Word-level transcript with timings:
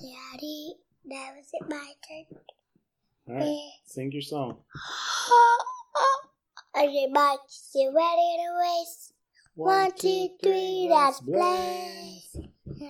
Daddy, 0.00 0.74
now 1.04 1.32
is 1.40 1.50
it 1.52 1.68
my 1.68 1.92
turn? 2.06 2.24
All 3.28 3.34
right, 3.34 3.72
sing 3.84 4.12
your 4.12 4.22
song. 4.22 4.58
Everybody, 6.76 7.38
you 7.74 7.92
ready 7.96 8.36
to 8.36 8.48
race? 8.60 9.12
One, 9.56 9.90
two, 9.98 10.28
three, 10.40 10.86
that's 10.88 11.18
blaze. 11.20 12.36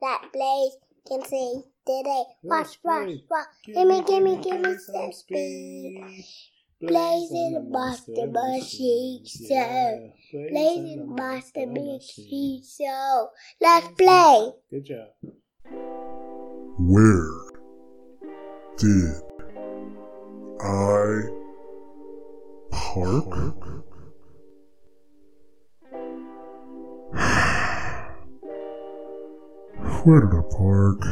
that 0.00 0.32
blaze 0.32 0.76
can 1.06 1.22
see 1.26 1.62
today. 1.86 2.24
Watch, 2.42 2.78
watch, 2.82 3.18
watch. 3.30 3.46
Gimme, 3.66 4.02
gimme, 4.04 4.36
gimme 4.42 4.78
some 4.78 5.12
speed. 5.12 6.24
Blazing 6.82 7.52
the 7.52 7.60
monster 7.60 8.26
machine 8.26 9.22
show. 9.26 10.10
Blazing 10.32 10.96
the 10.96 11.04
monster 11.04 11.66
machine 11.66 12.62
show. 12.64 13.28
Let's 13.60 13.88
play. 13.88 14.52
Good 14.70 14.86
job. 14.86 15.08
Where 16.78 17.28
did 18.78 19.12
I 20.62 21.28
park? 22.70 23.28
Where 30.06 30.20
did 30.22 30.34
I 30.34 30.42
park? 30.56 31.04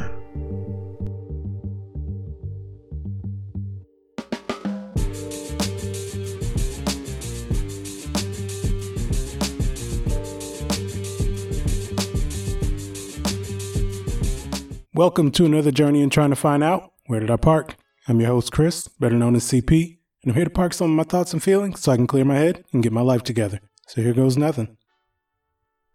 Welcome 14.98 15.30
to 15.30 15.46
another 15.46 15.70
journey 15.70 16.02
in 16.02 16.10
trying 16.10 16.30
to 16.30 16.34
find 16.34 16.60
out 16.60 16.92
where 17.06 17.20
did 17.20 17.30
I 17.30 17.36
park. 17.36 17.76
I'm 18.08 18.18
your 18.18 18.30
host, 18.30 18.50
Chris, 18.50 18.88
better 18.88 19.14
known 19.14 19.36
as 19.36 19.44
CP, 19.44 19.96
and 20.24 20.32
I'm 20.32 20.34
here 20.34 20.42
to 20.42 20.50
park 20.50 20.74
some 20.74 20.90
of 20.90 20.96
my 20.96 21.04
thoughts 21.04 21.32
and 21.32 21.40
feelings 21.40 21.78
so 21.82 21.92
I 21.92 21.96
can 21.96 22.08
clear 22.08 22.24
my 22.24 22.34
head 22.34 22.64
and 22.72 22.82
get 22.82 22.92
my 22.92 23.00
life 23.00 23.22
together. 23.22 23.60
So 23.86 24.02
here 24.02 24.12
goes 24.12 24.36
nothing. 24.36 24.76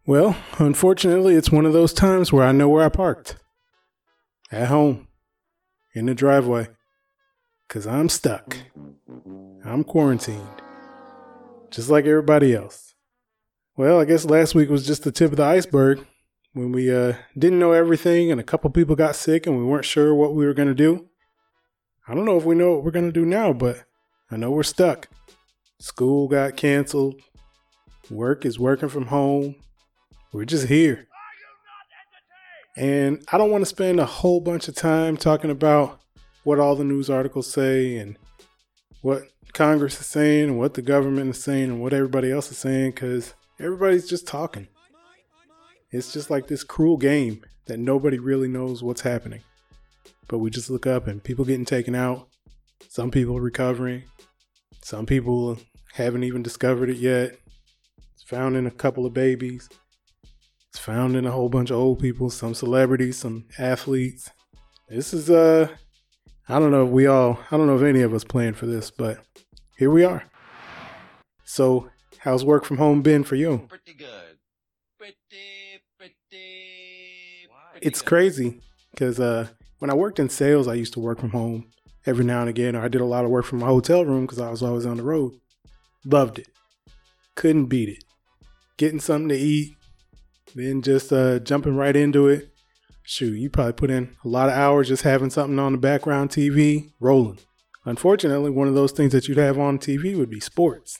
Well, 0.05 0.38
unfortunately, 0.58 1.36
it's 1.36 1.52
one 1.52 1.66
of 1.66 1.73
those 1.73 1.92
times 1.92 2.31
where 2.31 2.45
I 2.45 2.53
know 2.53 2.69
where 2.69 2.86
I 2.86 2.88
parked. 2.88 3.36
At 4.53 4.69
home, 4.69 5.09
in 5.94 6.05
the 6.05 6.16
driveway, 6.16 6.70
because 7.67 7.86
I'm 7.86 8.08
stuck. 8.08 8.55
I'm 9.66 9.83
quarantined, 9.83 10.47
just 11.72 11.89
like 11.89 12.05
everybody 12.05 12.55
else. 12.55 12.94
Well, 13.75 13.99
I 13.99 14.05
guess 14.05 14.23
last 14.23 14.55
week 14.55 14.70
was 14.70 14.88
just 14.88 15.03
the 15.03 15.11
tip 15.11 15.31
of 15.31 15.38
the 15.38 15.44
iceberg 15.44 16.08
when 16.53 16.71
we 16.71 16.93
uh, 16.93 17.13
didn't 17.37 17.59
know 17.59 17.71
everything 17.71 18.31
and 18.31 18.39
a 18.39 18.43
couple 18.43 18.69
people 18.69 18.95
got 18.95 19.15
sick 19.15 19.47
and 19.47 19.57
we 19.57 19.63
weren't 19.63 19.85
sure 19.85 20.13
what 20.13 20.35
we 20.35 20.45
were 20.45 20.53
going 20.53 20.67
to 20.67 20.75
do. 20.75 21.07
I 22.07 22.13
don't 22.13 22.25
know 22.25 22.37
if 22.37 22.45
we 22.45 22.55
know 22.55 22.73
what 22.73 22.83
we're 22.83 22.91
going 22.91 23.07
to 23.07 23.11
do 23.11 23.25
now, 23.25 23.53
but 23.53 23.83
I 24.29 24.37
know 24.37 24.51
we're 24.51 24.63
stuck. 24.63 25.09
School 25.79 26.27
got 26.27 26.55
canceled. 26.55 27.15
Work 28.09 28.45
is 28.45 28.59
working 28.59 28.89
from 28.89 29.07
home. 29.07 29.55
We're 30.31 30.45
just 30.45 30.67
here. 30.67 31.07
And 32.75 33.23
I 33.31 33.37
don't 33.37 33.51
want 33.51 33.63
to 33.63 33.67
spend 33.69 33.99
a 33.99 34.05
whole 34.05 34.41
bunch 34.41 34.67
of 34.67 34.75
time 34.75 35.17
talking 35.17 35.51
about 35.51 35.99
what 36.43 36.59
all 36.59 36.75
the 36.75 36.83
news 36.83 37.09
articles 37.09 37.51
say 37.51 37.97
and 37.97 38.17
what 39.01 39.23
Congress 39.53 39.99
is 39.99 40.07
saying 40.07 40.49
and 40.49 40.59
what 40.59 40.73
the 40.73 40.81
government 40.81 41.29
is 41.29 41.43
saying 41.43 41.65
and 41.65 41.81
what 41.81 41.93
everybody 41.93 42.31
else 42.31 42.51
is 42.51 42.57
saying 42.57 42.91
because 42.91 43.33
everybody's 43.59 44.07
just 44.07 44.27
talking. 44.27 44.67
It's 45.94 46.11
just 46.11 46.31
like 46.31 46.47
this 46.47 46.63
cruel 46.63 46.97
game 46.97 47.45
that 47.67 47.77
nobody 47.77 48.17
really 48.17 48.47
knows 48.47 48.81
what's 48.81 49.02
happening. 49.02 49.41
But 50.27 50.39
we 50.39 50.49
just 50.49 50.72
look 50.72 50.88
up 50.88 51.05
and 51.05 51.23
people 51.23 51.45
getting 51.45 51.66
taken 51.66 51.94
out. 51.94 52.27
Some 52.89 53.11
people 53.11 53.39
recovering. 53.39 54.04
Some 54.81 55.05
people 55.05 55.59
haven't 55.93 56.23
even 56.23 56.42
discovered 56.42 56.89
it 56.89 56.98
yet. 56.98 57.37
It's 58.14 58.23
found 58.23 58.58
in 58.58 58.65
a 58.65 58.71
couple 58.71 59.05
of 59.05 59.14
babies. 59.14 59.70
It's 60.70 60.80
found 60.80 61.15
in 61.15 61.27
a 61.27 61.31
whole 61.31 61.49
bunch 61.49 61.70
of 61.70 61.77
old 61.77 61.99
people, 61.99 62.31
some 62.31 62.55
celebrities, 62.55 63.20
some 63.20 63.45
athletes. 63.60 64.31
This 64.89 65.14
is 65.14 65.30
uh 65.30 65.67
I 66.49 66.58
don't 66.58 66.71
know 66.71 66.87
if 66.87 66.92
we 66.92 67.05
all 67.05 67.39
I 67.52 67.58
don't 67.58 67.67
know 67.67 67.77
if 67.77 67.83
any 67.83 68.02
of 68.02 68.15
us 68.15 68.23
planned 68.23 68.58
for 68.58 68.65
this, 68.65 68.89
but 68.89 69.20
here 69.77 69.92
we 69.92 70.04
are. 70.04 70.23
So, 71.45 71.92
how's 72.17 72.43
work 72.43 72.65
from 72.65 72.77
home 72.77 73.04
been 73.04 73.23
for 73.23 73.36
you? 73.36 73.67
Pretty 73.70 73.93
good. 73.93 74.23
It's 77.83 78.02
crazy 78.02 78.61
because 78.92 79.20
uh, 79.20 79.49
when 79.80 79.92
I 79.92 79.94
worked 79.94 80.20
in 80.20 80.30
sales, 80.30 80.67
I 80.67 80.73
used 80.76 80.94
to 80.94 81.02
work 81.02 81.20
from 81.20 81.32
home 81.32 81.67
every 82.05 82.23
now 82.23 82.39
and 82.39 82.49
again, 82.49 82.76
or 82.76 82.82
I 82.82 82.88
did 82.88 83.02
a 83.02 83.05
lot 83.05 83.26
of 83.26 83.32
work 83.32 83.45
from 83.45 83.60
my 83.60 83.67
hotel 83.67 84.05
room 84.05 84.26
because 84.26 84.39
I 84.39 84.49
was 84.49 84.64
always 84.64 84.86
on 84.86 84.98
the 84.98 85.04
road. 85.04 85.33
Loved 86.05 86.39
it, 86.39 86.48
couldn't 87.36 87.66
beat 87.66 87.89
it. 87.89 88.04
Getting 88.77 89.02
something 89.02 89.30
to 89.30 89.36
eat, 89.36 89.76
then 90.55 90.82
just 90.82 91.11
uh, 91.11 91.39
jumping 91.39 91.76
right 91.76 91.95
into 91.95 92.27
it. 92.27 92.54
Shoot, 93.04 93.38
you 93.38 93.49
probably 93.49 93.73
put 93.73 93.92
in 93.92 94.16
a 94.23 94.30
lot 94.30 94.48
of 94.48 94.55
hours 94.55 94.88
just 94.88 95.04
having 95.04 95.30
something 95.30 95.60
on 95.60 95.73
the 95.73 95.77
background 95.77 96.30
TV 96.30 96.93
rolling. 97.02 97.39
Unfortunately, 97.83 98.49
one 98.49 98.70
of 98.70 98.76
those 98.76 98.93
things 98.93 99.11
that 99.11 99.27
you'd 99.27 99.38
have 99.38 99.60
on 99.60 99.77
TV 99.77 100.17
would 100.17 100.30
be 100.30 100.39
sports. 100.39 100.99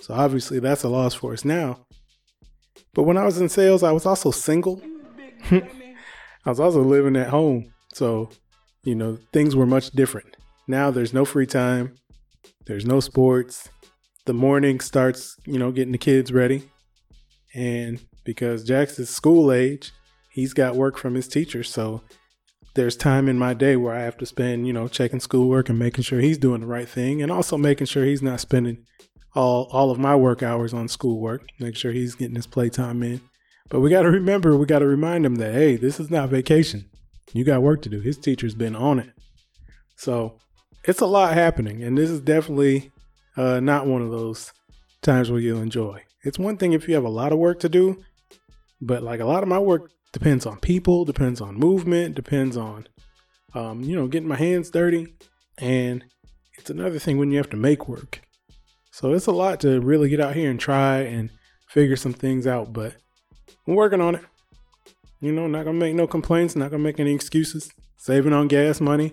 So 0.00 0.14
obviously, 0.14 0.60
that's 0.60 0.82
a 0.82 0.88
loss 0.88 1.12
for 1.12 1.34
us 1.34 1.44
now. 1.44 1.86
But 2.94 3.02
when 3.02 3.18
I 3.18 3.24
was 3.24 3.38
in 3.38 3.50
sales, 3.50 3.82
I 3.82 3.92
was 3.92 4.06
also 4.06 4.30
single. 4.30 4.82
I 6.44 6.50
was 6.50 6.60
also 6.60 6.82
living 6.82 7.16
at 7.16 7.28
home. 7.28 7.72
So, 7.94 8.30
you 8.84 8.94
know, 8.94 9.18
things 9.32 9.54
were 9.54 9.66
much 9.66 9.90
different. 9.90 10.36
Now 10.66 10.90
there's 10.90 11.12
no 11.12 11.24
free 11.24 11.46
time, 11.46 11.94
there's 12.66 12.86
no 12.86 13.00
sports. 13.00 13.68
The 14.24 14.34
morning 14.34 14.78
starts, 14.80 15.36
you 15.46 15.58
know, 15.58 15.72
getting 15.72 15.92
the 15.92 15.98
kids 15.98 16.32
ready. 16.32 16.70
And 17.54 18.04
because 18.24 18.64
Jackson's 18.64 19.10
school 19.10 19.52
age, 19.52 19.92
he's 20.30 20.54
got 20.54 20.76
work 20.76 20.96
from 20.96 21.14
his 21.14 21.26
teacher. 21.26 21.64
So 21.64 22.02
there's 22.74 22.96
time 22.96 23.28
in 23.28 23.38
my 23.38 23.52
day 23.52 23.76
where 23.76 23.94
I 23.94 24.02
have 24.02 24.16
to 24.18 24.26
spend, 24.26 24.66
you 24.66 24.72
know, 24.72 24.88
checking 24.88 25.20
schoolwork 25.20 25.68
and 25.68 25.78
making 25.78 26.04
sure 26.04 26.20
he's 26.20 26.38
doing 26.38 26.60
the 26.60 26.66
right 26.66 26.88
thing 26.88 27.20
and 27.20 27.30
also 27.30 27.58
making 27.58 27.88
sure 27.88 28.04
he's 28.04 28.22
not 28.22 28.40
spending 28.40 28.86
all 29.34 29.68
all 29.72 29.90
of 29.90 29.98
my 29.98 30.14
work 30.14 30.42
hours 30.42 30.74
on 30.74 30.88
schoolwork, 30.88 31.42
make 31.58 31.76
sure 31.76 31.92
he's 31.92 32.14
getting 32.14 32.36
his 32.36 32.46
playtime 32.46 33.02
in. 33.02 33.20
But 33.68 33.80
we 33.80 33.90
got 33.90 34.02
to 34.02 34.10
remember, 34.10 34.56
we 34.56 34.66
got 34.66 34.80
to 34.80 34.86
remind 34.86 35.24
him 35.24 35.36
that 35.36 35.54
hey, 35.54 35.76
this 35.76 35.98
is 35.98 36.10
not 36.10 36.28
vacation. 36.28 36.90
You 37.32 37.44
got 37.44 37.62
work 37.62 37.82
to 37.82 37.88
do. 37.88 38.00
His 38.00 38.18
teacher's 38.18 38.54
been 38.54 38.76
on 38.76 38.98
it. 38.98 39.10
So, 39.96 40.38
it's 40.84 41.00
a 41.00 41.06
lot 41.06 41.34
happening 41.34 41.82
and 41.82 41.96
this 41.96 42.10
is 42.10 42.20
definitely 42.20 42.90
uh, 43.36 43.60
not 43.60 43.86
one 43.86 44.02
of 44.02 44.10
those 44.10 44.52
times 45.00 45.30
where 45.30 45.40
you'll 45.40 45.62
enjoy. 45.62 46.02
It's 46.24 46.38
one 46.38 46.56
thing 46.56 46.72
if 46.72 46.88
you 46.88 46.94
have 46.94 47.04
a 47.04 47.08
lot 47.08 47.32
of 47.32 47.38
work 47.38 47.60
to 47.60 47.68
do, 47.68 48.02
but 48.80 49.02
like 49.02 49.20
a 49.20 49.24
lot 49.24 49.42
of 49.42 49.48
my 49.48 49.58
work 49.58 49.90
depends 50.12 50.44
on 50.46 50.58
people, 50.58 51.04
depends 51.04 51.40
on 51.40 51.54
movement, 51.54 52.14
depends 52.14 52.56
on 52.56 52.88
um, 53.54 53.82
you 53.82 53.94
know, 53.94 54.08
getting 54.08 54.28
my 54.28 54.36
hands 54.36 54.70
dirty 54.70 55.14
and 55.58 56.04
it's 56.58 56.70
another 56.70 56.98
thing 56.98 57.18
when 57.18 57.30
you 57.30 57.36
have 57.36 57.50
to 57.50 57.56
make 57.56 57.88
work. 57.88 58.20
So 58.90 59.12
it's 59.12 59.26
a 59.26 59.32
lot 59.32 59.60
to 59.60 59.80
really 59.80 60.08
get 60.08 60.20
out 60.20 60.34
here 60.34 60.50
and 60.50 60.60
try 60.60 60.98
and 60.98 61.30
figure 61.68 61.96
some 61.96 62.12
things 62.12 62.46
out, 62.46 62.72
but 62.72 62.94
I'm 63.66 63.74
working 63.74 64.00
on 64.00 64.16
it. 64.16 64.24
You 65.20 65.32
know, 65.32 65.46
not 65.46 65.64
gonna 65.64 65.78
make 65.78 65.94
no 65.94 66.06
complaints, 66.06 66.56
not 66.56 66.70
gonna 66.70 66.82
make 66.82 66.98
any 67.00 67.14
excuses. 67.14 67.70
Saving 67.96 68.32
on 68.32 68.48
gas 68.48 68.80
money, 68.80 69.12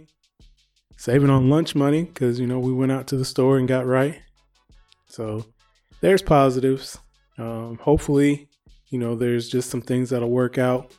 saving 0.98 1.30
on 1.30 1.50
lunch 1.50 1.76
money, 1.76 2.04
because 2.04 2.40
you 2.40 2.48
know 2.48 2.60
we 2.60 2.74
went 2.74 2.92
out 2.92 3.08
to 3.08 3.18
the 3.18 3.26
store 3.26 3.58
and 3.58 3.68
got 3.68 3.86
right. 3.86 4.20
So 5.08 5.46
there's 6.02 6.24
positives. 6.24 6.98
Um, 7.38 7.78
hopefully, 7.82 8.50
you 8.90 8.98
know, 8.98 9.16
there's 9.16 9.48
just 9.48 9.70
some 9.70 9.82
things 9.82 10.10
that'll 10.10 10.30
work 10.30 10.58
out, 10.58 10.92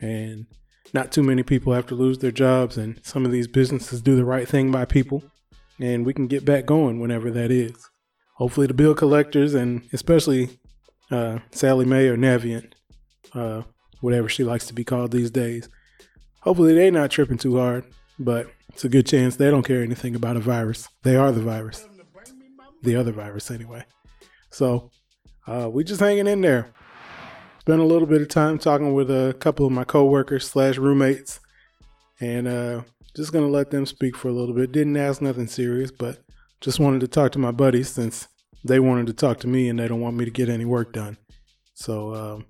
and 0.00 0.46
not 0.92 1.12
too 1.12 1.22
many 1.22 1.44
people 1.44 1.72
have 1.72 1.86
to 1.86 1.94
lose 1.94 2.18
their 2.18 2.32
jobs, 2.32 2.76
and 2.76 3.00
some 3.04 3.24
of 3.24 3.30
these 3.30 3.46
businesses 3.46 4.02
do 4.02 4.16
the 4.16 4.24
right 4.24 4.48
thing 4.48 4.72
by 4.72 4.84
people, 4.84 5.22
and 5.78 6.04
we 6.04 6.12
can 6.12 6.26
get 6.26 6.44
back 6.44 6.66
going 6.66 6.98
whenever 6.98 7.30
that 7.30 7.52
is 7.52 7.88
hopefully 8.36 8.66
the 8.66 8.74
bill 8.74 8.94
collectors 8.94 9.54
and 9.54 9.82
especially 9.92 10.58
uh, 11.10 11.38
Sallie 11.50 11.84
Mae 11.84 12.08
or 12.08 12.16
Navient, 12.16 12.72
uh, 13.36 13.62
whatever 14.00 14.28
she 14.28 14.44
likes 14.44 14.66
to 14.66 14.74
be 14.74 14.84
called 14.84 15.12
these 15.12 15.30
days. 15.30 15.68
Hopefully 16.40 16.74
they're 16.74 16.90
not 16.90 17.10
tripping 17.10 17.38
too 17.38 17.58
hard, 17.58 17.84
but 18.18 18.48
it's 18.68 18.84
a 18.84 18.88
good 18.88 19.06
chance 19.06 19.36
they 19.36 19.50
don't 19.50 19.64
care 19.64 19.82
anything 19.82 20.14
about 20.14 20.36
a 20.36 20.40
virus. 20.40 20.88
They 21.02 21.16
are 21.16 21.32
the 21.32 21.40
virus, 21.40 21.86
the 22.82 22.96
other 22.96 23.12
virus 23.12 23.50
anyway. 23.50 23.84
So 24.50 24.90
uh, 25.46 25.68
we 25.70 25.84
just 25.84 26.00
hanging 26.00 26.26
in 26.26 26.40
there. 26.40 26.72
Spent 27.60 27.80
a 27.80 27.84
little 27.84 28.06
bit 28.06 28.22
of 28.22 28.28
time 28.28 28.58
talking 28.58 28.94
with 28.94 29.10
a 29.10 29.34
couple 29.40 29.66
of 29.66 29.72
my 29.72 29.84
coworkers 29.84 30.48
slash 30.48 30.78
roommates, 30.78 31.40
and 32.20 32.46
uh, 32.46 32.82
just 33.16 33.32
gonna 33.32 33.48
let 33.48 33.70
them 33.70 33.86
speak 33.86 34.16
for 34.16 34.28
a 34.28 34.32
little 34.32 34.54
bit. 34.54 34.70
Didn't 34.70 34.96
ask 34.96 35.20
nothing 35.20 35.48
serious, 35.48 35.90
but 35.90 36.18
just 36.60 36.78
wanted 36.78 37.00
to 37.00 37.08
talk 37.08 37.32
to 37.32 37.38
my 37.38 37.50
buddies 37.50 37.88
since 37.88 38.28
they 38.64 38.78
wanted 38.78 39.06
to 39.08 39.12
talk 39.12 39.40
to 39.40 39.48
me 39.48 39.68
and 39.68 39.78
they 39.78 39.88
don't 39.88 40.00
want 40.00 40.16
me 40.16 40.24
to 40.24 40.30
get 40.30 40.48
any 40.48 40.64
work 40.64 40.92
done. 40.92 41.16
So, 41.74 42.14
um, 42.14 42.46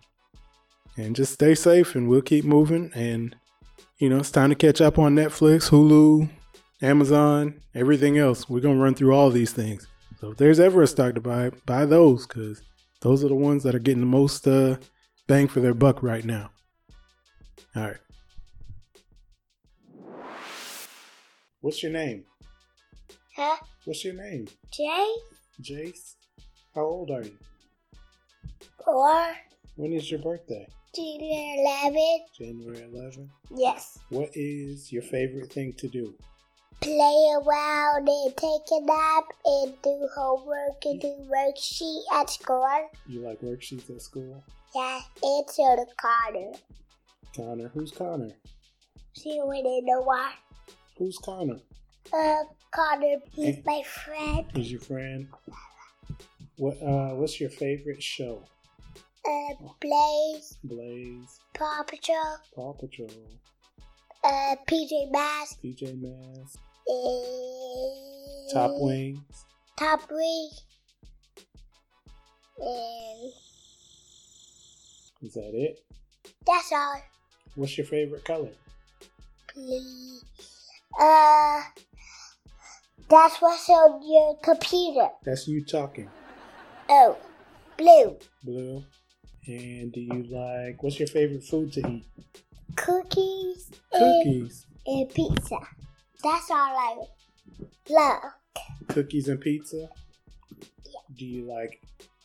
And 0.96 1.14
just 1.14 1.34
stay 1.34 1.54
safe 1.54 1.94
and 1.94 2.08
we'll 2.08 2.22
keep 2.22 2.44
moving. 2.44 2.90
And, 2.94 3.36
you 3.98 4.08
know, 4.08 4.18
it's 4.18 4.30
time 4.30 4.50
to 4.50 4.56
catch 4.56 4.80
up 4.80 4.98
on 4.98 5.14
Netflix, 5.14 5.70
Hulu, 5.70 6.28
Amazon, 6.82 7.60
everything 7.74 8.18
else. 8.18 8.48
We're 8.48 8.60
going 8.60 8.76
to 8.76 8.82
run 8.82 8.94
through 8.94 9.14
all 9.14 9.30
these 9.30 9.52
things. 9.52 9.86
So 10.20 10.30
if 10.30 10.38
there's 10.38 10.60
ever 10.60 10.82
a 10.82 10.86
stock 10.86 11.14
to 11.14 11.20
buy, 11.20 11.50
buy 11.66 11.84
those 11.84 12.26
because 12.26 12.62
those 13.02 13.22
are 13.22 13.28
the 13.28 13.34
ones 13.34 13.62
that 13.64 13.74
are 13.74 13.78
getting 13.78 14.00
the 14.00 14.06
most 14.06 14.48
uh, 14.48 14.76
bang 15.26 15.48
for 15.48 15.60
their 15.60 15.74
buck 15.74 16.02
right 16.02 16.24
now. 16.24 16.50
All 17.74 17.82
right. 17.82 17.96
What's 21.60 21.82
your 21.82 21.92
name? 21.92 22.24
Huh? 23.36 23.56
What's 23.84 24.04
your 24.04 24.14
name? 24.14 24.46
Jay? 24.72 25.14
Jace? 25.60 26.14
How 26.74 26.82
old 26.82 27.10
are 27.10 27.22
you? 27.22 27.36
Or 28.86 29.34
When 29.76 29.92
is 29.92 30.10
your 30.10 30.20
birthday? 30.20 30.66
Junior 30.96 31.54
11? 31.84 32.18
January 32.38 32.82
11. 32.92 33.30
Yes. 33.54 33.98
What 34.08 34.30
is 34.34 34.90
your 34.90 35.02
favorite 35.02 35.52
thing 35.52 35.74
to 35.74 35.88
do? 35.88 36.14
Play 36.80 37.26
around 37.34 38.08
and 38.08 38.36
take 38.36 38.62
a 38.72 38.80
nap 38.80 39.24
and 39.44 39.74
do 39.82 40.08
homework 40.14 40.82
and 40.84 41.00
do 41.00 41.14
worksheet 41.30 42.00
at 42.14 42.30
school. 42.30 42.66
You 43.06 43.20
like 43.20 43.40
worksheets 43.42 43.90
at 43.94 44.00
school? 44.00 44.42
Yeah, 44.74 45.00
answer 45.22 45.76
the 45.76 45.86
Connor. 46.00 46.52
Connor. 47.34 47.68
Who's 47.68 47.92
Connor? 47.92 48.32
She 49.12 49.38
when 49.42 49.64
they 49.64 49.80
know 49.82 50.00
why. 50.02 50.32
Who's 50.98 51.18
Connor? 51.18 51.60
Uh, 52.12 52.42
Connor, 52.70 53.16
he's 53.34 53.56
Eh. 53.56 53.60
my 53.66 53.82
friend. 53.82 54.46
Is 54.54 54.70
your 54.72 54.80
friend? 54.80 55.28
What 56.56 56.76
uh 56.82 57.14
what's 57.14 57.38
your 57.40 57.50
favorite 57.50 58.02
show? 58.02 58.42
Uh, 59.28 59.54
Blaze, 59.80 60.56
Blaze, 60.62 61.40
Paw 61.54 61.82
Patrol, 61.82 62.36
Paw 62.54 62.72
Patrol, 62.74 63.10
uh, 64.22 64.54
PJ 64.68 65.10
Masks, 65.10 65.56
PJ 65.64 66.00
Masks, 66.00 66.58
and 66.86 68.50
Top 68.52 68.70
Wings. 68.78 69.44
Top 69.76 70.00
Wing, 70.10 70.50
and 72.60 73.32
Is 75.22 75.34
that 75.34 75.50
it? 75.54 75.80
that's 76.46 76.70
all. 76.72 77.02
What's 77.56 77.76
your 77.76 77.86
favorite 77.86 78.24
color? 78.24 78.50
Please. 79.48 80.24
Uh, 81.00 81.62
that's 83.08 83.40
what's 83.40 83.68
on 83.70 84.00
your 84.08 84.36
computer. 84.42 85.08
That's 85.24 85.48
you 85.48 85.64
talking. 85.64 86.08
Oh, 86.88 87.16
blue. 87.76 88.16
Blue. 88.44 88.84
And 89.48 89.92
do 89.92 90.00
you 90.00 90.24
like 90.30 90.82
what's 90.82 90.98
your 90.98 91.08
favorite 91.08 91.44
food 91.44 91.72
to 91.74 91.80
eat? 91.88 92.04
Cookies 92.76 93.70
Cookies. 93.92 94.66
and 94.86 95.08
pizza. 95.08 95.58
That's 96.22 96.50
all 96.50 96.56
I 96.76 96.96
love. 97.88 98.22
Cookies 98.88 99.28
and 99.28 99.40
pizza? 99.40 99.88
Do 101.16 101.24
you 101.24 101.44
like 101.44 101.80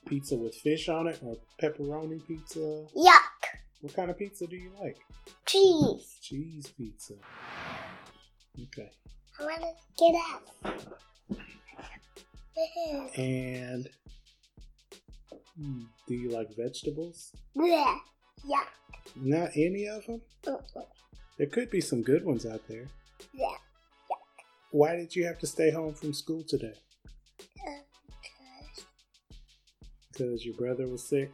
pizza 0.07 0.35
with 0.35 0.55
fish 0.55 0.89
on 0.89 1.07
it 1.07 1.19
or 1.23 1.37
pepperoni 1.61 2.25
pizza? 2.27 2.59
Yuck. 2.59 3.41
What 3.81 3.95
kind 3.95 4.09
of 4.11 4.17
pizza 4.17 4.47
do 4.47 4.55
you 4.55 4.71
like? 4.81 4.97
Cheese. 5.45 6.17
Cheese 6.21 6.67
pizza. 6.77 7.13
Okay. 8.59 8.91
I 9.39 9.43
want 9.43 9.61
to 9.61 9.73
get 9.97 10.15
up. 10.75 10.91
And 13.17 13.87
hmm, 15.57 15.83
do 16.07 16.13
you 16.15 16.29
like 16.29 16.55
vegetables? 16.55 17.31
Yeah. 17.55 17.97
Yuck. 18.45 18.67
Not 19.15 19.49
any 19.55 19.87
of 19.87 20.05
them? 20.05 20.21
Mm-mm. 20.45 20.85
There 21.37 21.47
could 21.47 21.69
be 21.69 21.81
some 21.81 22.01
good 22.01 22.23
ones 22.25 22.45
out 22.45 22.61
there. 22.67 22.87
Yeah. 23.33 23.47
yeah. 24.09 24.15
Why 24.71 24.95
did 24.95 25.15
you 25.15 25.25
have 25.25 25.39
to 25.39 25.47
stay 25.47 25.69
home 25.71 25.93
from 25.93 26.13
school 26.13 26.43
today? 26.43 26.73
Uh, 27.67 27.71
Because 30.11 30.45
your 30.45 30.55
brother 30.55 30.87
was 30.87 31.03
sick? 31.07 31.31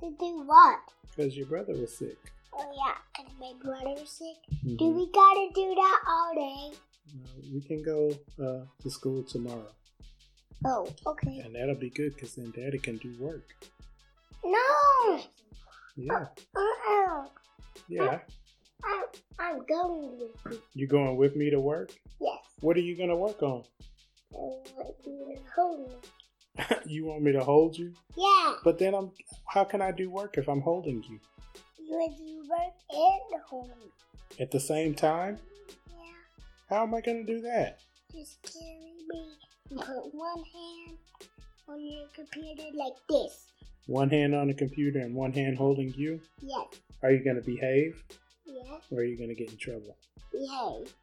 to 0.00 0.10
do 0.18 0.42
what? 0.46 0.80
Because 1.14 1.36
your 1.36 1.46
brother 1.46 1.74
was 1.74 1.96
sick. 1.96 2.18
Oh 2.54 2.72
yeah, 2.76 2.96
because 3.16 3.32
my 3.38 3.52
brother 3.62 4.00
was 4.00 4.10
sick. 4.10 4.36
Mhm. 4.64 4.76
Do 4.78 4.88
we 4.88 5.06
gotta 5.12 5.48
do 5.54 5.74
that 5.76 6.00
all 6.08 6.34
day? 6.34 6.76
Uh, 7.08 7.40
we 7.54 7.60
can 7.60 7.82
go 7.82 8.10
uh, 8.42 8.64
to 8.82 8.90
school 8.90 9.22
tomorrow. 9.22 9.70
Oh, 10.64 10.88
okay. 11.06 11.42
And 11.44 11.54
that'll 11.54 11.74
be 11.74 11.90
good 11.90 12.14
because 12.14 12.34
then 12.34 12.52
daddy 12.56 12.78
can 12.78 12.96
do 12.98 13.14
work. 13.18 13.54
No. 14.44 15.20
Yeah. 15.96 16.26
Uh-uh. 16.56 17.26
Yeah. 17.88 18.18
I'm, 18.84 19.04
I'm 19.38 19.66
going 19.66 20.18
with 20.18 20.30
you. 20.50 20.62
You 20.74 20.86
going 20.86 21.16
with 21.16 21.36
me 21.36 21.50
to 21.50 21.60
work? 21.60 21.92
Yes. 22.20 22.38
What 22.60 22.76
are 22.76 22.80
you 22.80 22.96
going 22.96 23.08
to 23.08 23.16
work 23.16 23.42
on? 23.42 23.64
I 24.32 24.36
want 24.36 24.94
you 25.04 25.36
to 25.36 25.42
hold 25.54 25.88
me. 25.88 25.96
you 26.86 27.06
want 27.06 27.22
me 27.22 27.32
to 27.32 27.42
hold 27.42 27.76
you? 27.76 27.92
Yeah. 28.16 28.54
But 28.64 28.78
then 28.78 28.94
I'm 28.94 29.10
how 29.48 29.64
can 29.64 29.82
I 29.82 29.90
do 29.90 30.10
work 30.10 30.38
if 30.38 30.48
I'm 30.48 30.60
holding 30.60 31.02
you? 31.02 31.20
You 31.78 32.14
do 32.16 32.48
work 32.48 32.74
and 32.90 33.42
hold 33.46 33.68
me. 33.68 33.90
At 34.40 34.50
the 34.50 34.60
same 34.60 34.94
time? 34.94 35.38
Yeah. 35.88 35.96
How 36.70 36.82
am 36.84 36.94
I 36.94 37.00
going 37.00 37.26
to 37.26 37.32
do 37.32 37.40
that? 37.42 37.80
Just 38.12 38.42
carry 38.42 38.94
me 39.08 39.36
and 39.72 39.80
put 39.80 40.14
one 40.14 40.38
hand 40.54 40.98
on 41.68 41.84
your 41.84 42.06
computer 42.14 42.68
like 42.74 42.92
this. 43.08 43.46
One 43.86 44.10
hand 44.10 44.34
on 44.34 44.48
the 44.48 44.54
computer 44.54 45.00
and 45.00 45.14
one 45.14 45.32
hand 45.32 45.56
holding 45.56 45.92
you? 45.94 46.20
Yes. 46.40 46.66
Are 47.02 47.10
you 47.10 47.24
going 47.24 47.36
to 47.36 47.42
behave 47.42 48.02
Yes. 48.46 48.82
or 48.90 48.98
are 48.98 49.04
you 49.04 49.16
going 49.16 49.28
to 49.30 49.34
get 49.34 49.50
in 49.50 49.56
trouble? 49.56 49.96
Behave. 50.30 50.94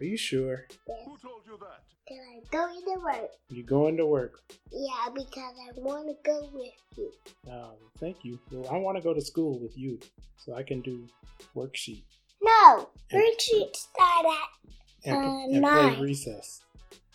Are 0.00 0.04
you 0.04 0.16
sure? 0.16 0.66
Yes. 0.88 0.98
Who 1.04 1.16
told 1.18 1.42
you 1.46 1.58
that? 1.60 1.80
Till 2.06 2.16
I 2.18 2.40
go 2.50 2.94
to 2.94 3.00
work. 3.04 3.30
You're 3.50 3.66
going 3.66 3.96
to 3.98 4.06
work? 4.06 4.40
Yeah, 4.72 5.10
because 5.14 5.54
I 5.68 5.72
want 5.76 6.08
to 6.08 6.14
go 6.24 6.48
with 6.52 6.72
you. 6.96 7.12
Oh, 7.50 7.74
thank 8.00 8.24
you. 8.24 8.38
Well, 8.50 8.68
I 8.70 8.78
want 8.78 8.96
to 8.96 9.02
go 9.02 9.12
to 9.14 9.20
school 9.20 9.58
with 9.58 9.76
you 9.76 9.98
so 10.38 10.54
I 10.54 10.62
can 10.62 10.80
do 10.80 11.06
worksheet 11.54 12.02
No, 12.42 12.88
And- 13.10 13.20
retreat 13.20 13.76
start 13.76 14.26
at, 14.26 15.10
and, 15.12 15.64
Uh, 15.64 15.68
and 15.84 15.96
play 15.96 16.00
recess 16.06 16.62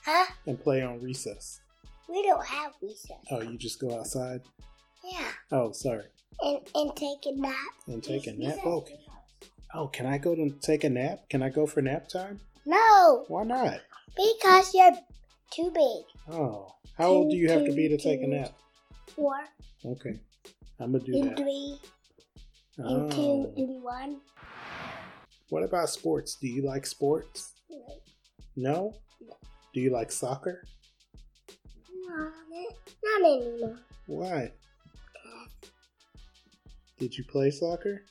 huh? 0.05 0.25
and 0.45 0.59
play 0.61 0.81
on 0.81 1.01
recess. 1.01 1.59
We 2.09 2.21
don't 2.23 2.45
have 2.45 2.73
recess. 2.81 3.17
Oh, 3.31 3.41
you 3.41 3.57
just 3.57 3.79
go 3.79 3.97
outside? 3.99 4.41
Yeah, 5.03 5.31
Oh, 5.51 5.71
sorry. 5.71 6.05
and 6.41 6.59
and 6.75 6.95
take 6.95 7.25
a 7.25 7.31
nap. 7.35 7.55
And 7.87 8.03
take 8.03 8.27
a 8.27 8.33
nap? 8.33 8.57
Okay. 8.65 8.99
Oh, 9.09 9.47
oh, 9.83 9.87
can 9.87 10.05
I 10.05 10.17
go 10.17 10.35
to 10.35 10.49
take 10.61 10.83
a 10.83 10.89
nap? 10.89 11.27
Can 11.29 11.41
I 11.43 11.49
go 11.49 11.65
for 11.65 11.81
nap 11.81 12.07
time? 12.09 12.39
No, 12.65 13.25
Why 13.27 13.43
not? 13.43 13.81
because 14.15 14.73
you're 14.73 14.91
too 15.51 15.71
big. 15.73 16.33
Oh, 16.35 16.73
how 16.97 17.07
old 17.07 17.31
do 17.31 17.35
you 17.37 17.49
have 17.49 17.65
to 17.65 17.71
be 17.73 17.89
to 17.89 17.97
take 17.97 18.21
a 18.21 18.27
nap? 18.27 18.51
Four 19.15 19.35
Okay, 19.85 20.19
I'm 20.79 20.91
gonna 20.93 21.03
do 21.03 21.13
and 21.19 21.29
that. 21.31 21.37
three 21.37 21.79
and 22.77 22.87
oh. 22.87 23.09
two 23.09 23.21
Oh. 23.21 23.53
and 23.57 23.83
one. 23.83 24.21
What 25.49 25.63
about 25.63 25.89
sports? 25.89 26.35
Do 26.39 26.47
you 26.47 26.63
like 26.63 26.85
sports? 26.85 27.51
No? 28.55 28.93
Do 29.73 29.81
you 29.81 29.89
like 29.89 30.11
soccer? 30.11 30.63
No, 32.07 32.31
not 33.03 33.21
anymore. 33.21 33.79
Why? 34.05 34.51
Did 36.99 37.17
you 37.17 37.23
play 37.23 37.49
soccer? 37.49 38.03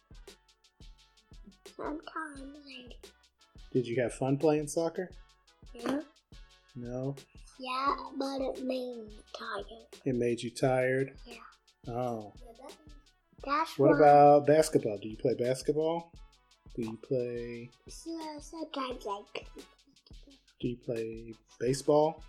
Sometimes 1.76 2.42
Did 3.72 3.86
you 3.86 4.02
have 4.02 4.12
fun 4.12 4.36
playing 4.36 4.66
soccer? 4.66 5.08
do. 5.72 6.02
No. 6.76 7.14
Yeah, 7.58 7.94
but 8.18 8.40
it 8.40 8.64
made 8.64 8.96
me 8.96 9.18
tired. 9.38 9.66
It 10.04 10.14
made 10.14 10.42
you 10.42 10.50
tired? 10.50 11.12
Yeah. 11.26 11.92
Oh. 11.94 12.32
That's 13.44 13.78
What 13.78 13.92
about 13.92 14.46
basketball? 14.46 14.98
Do 14.98 15.08
you 15.08 15.16
play 15.16 15.34
basketball? 15.34 16.12
Do 16.76 16.82
you 16.82 16.98
play 17.06 17.70
So, 17.88 18.10
sometimes 18.40 19.06
I 19.06 19.20
could. 19.34 19.64
Do 20.62 20.68
you 20.68 20.76
play 20.76 21.34
baseball? 21.60 22.22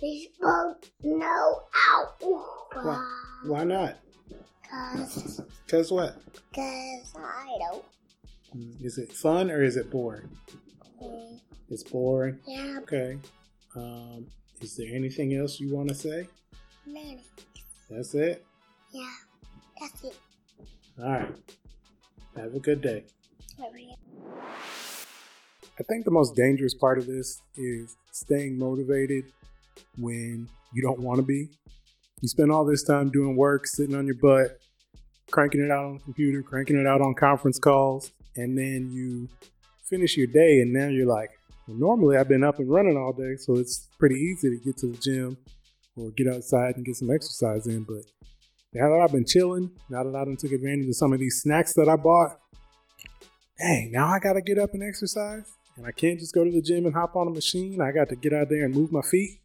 Baseball, 0.00 0.76
no, 1.02 1.62
ow. 1.74 2.14
Why, 2.74 3.06
why 3.46 3.64
not? 3.64 3.96
Cause, 4.70 5.40
Cause 5.68 5.90
what? 5.90 6.16
cause 6.54 7.14
I 7.16 7.58
don't. 7.58 7.84
Mm, 8.56 8.84
Is 8.84 8.98
it 8.98 9.10
fun 9.12 9.50
or 9.50 9.62
is 9.62 9.76
it 9.76 9.90
boring? 9.90 10.28
It's 11.70 11.82
boring. 11.82 12.38
Yeah, 12.46 12.78
Okay. 12.82 13.18
Um, 13.74 14.26
is 14.60 14.76
there 14.76 14.94
anything 14.94 15.34
else 15.34 15.58
you 15.58 15.74
want 15.74 15.88
to 15.88 15.94
say? 15.94 16.28
nanny. 16.86 17.24
That's 17.88 18.14
it. 18.14 18.44
Yeah, 18.92 19.10
that's 19.80 20.04
it. 20.04 20.18
All 21.02 21.10
right. 21.10 21.34
Have 22.36 22.54
a 22.54 22.60
good 22.60 22.82
day. 22.82 23.04
I 25.80 25.82
think 25.84 26.04
the 26.04 26.10
most 26.10 26.36
dangerous 26.36 26.74
part 26.74 26.98
of 26.98 27.06
this 27.06 27.40
is 27.56 27.96
staying 28.10 28.58
motivated 28.58 29.24
when 29.96 30.48
you 30.72 30.82
don't 30.82 31.00
want 31.00 31.16
to 31.16 31.22
be. 31.22 31.48
You 32.20 32.28
spend 32.28 32.52
all 32.52 32.64
this 32.64 32.84
time 32.84 33.10
doing 33.10 33.36
work, 33.36 33.66
sitting 33.66 33.96
on 33.96 34.06
your 34.06 34.16
butt, 34.16 34.58
cranking 35.30 35.64
it 35.64 35.70
out 35.70 35.84
on 35.84 35.94
the 35.94 36.00
computer, 36.00 36.42
cranking 36.42 36.78
it 36.78 36.86
out 36.86 37.00
on 37.00 37.14
conference 37.14 37.58
calls, 37.58 38.12
and 38.36 38.56
then 38.56 38.90
you 38.92 39.28
finish 39.82 40.16
your 40.16 40.26
day, 40.26 40.60
and 40.60 40.72
now 40.72 40.88
you're 40.88 41.06
like, 41.06 41.30
well, 41.66 41.76
normally 41.76 42.16
I've 42.16 42.28
been 42.28 42.44
up 42.44 42.58
and 42.58 42.70
running 42.70 42.96
all 42.96 43.12
day, 43.12 43.36
so 43.36 43.56
it's 43.56 43.88
pretty 43.98 44.16
easy 44.16 44.50
to 44.50 44.64
get 44.64 44.76
to 44.78 44.88
the 44.88 44.98
gym 44.98 45.38
or 45.96 46.10
get 46.10 46.28
outside 46.28 46.76
and 46.76 46.84
get 46.84 46.96
some 46.96 47.10
exercise 47.10 47.66
in. 47.66 47.84
But 47.84 48.04
now 48.72 48.90
that 48.90 49.00
I've 49.02 49.12
been 49.12 49.26
chilling, 49.26 49.70
now 49.88 50.04
that 50.04 50.14
I 50.14 50.24
done 50.24 50.36
took 50.36 50.52
advantage 50.52 50.88
of 50.88 50.96
some 50.96 51.12
of 51.12 51.18
these 51.18 51.40
snacks 51.42 51.72
that 51.74 51.88
I 51.88 51.96
bought, 51.96 52.38
dang, 53.58 53.90
now 53.90 54.06
I 54.06 54.18
gotta 54.18 54.42
get 54.42 54.58
up 54.58 54.74
and 54.74 54.82
exercise. 54.82 55.50
And 55.76 55.86
I 55.86 55.92
can't 55.92 56.18
just 56.18 56.34
go 56.34 56.44
to 56.44 56.50
the 56.50 56.60
gym 56.60 56.86
and 56.86 56.94
hop 56.94 57.16
on 57.16 57.26
a 57.26 57.30
machine. 57.30 57.80
I 57.80 57.92
got 57.92 58.08
to 58.10 58.16
get 58.16 58.32
out 58.32 58.48
there 58.48 58.64
and 58.64 58.74
move 58.74 58.92
my 58.92 59.02
feet. 59.02 59.38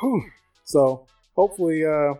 Whew. 0.00 0.24
So 0.64 1.06
hopefully 1.34 1.84
uh, 1.84 2.14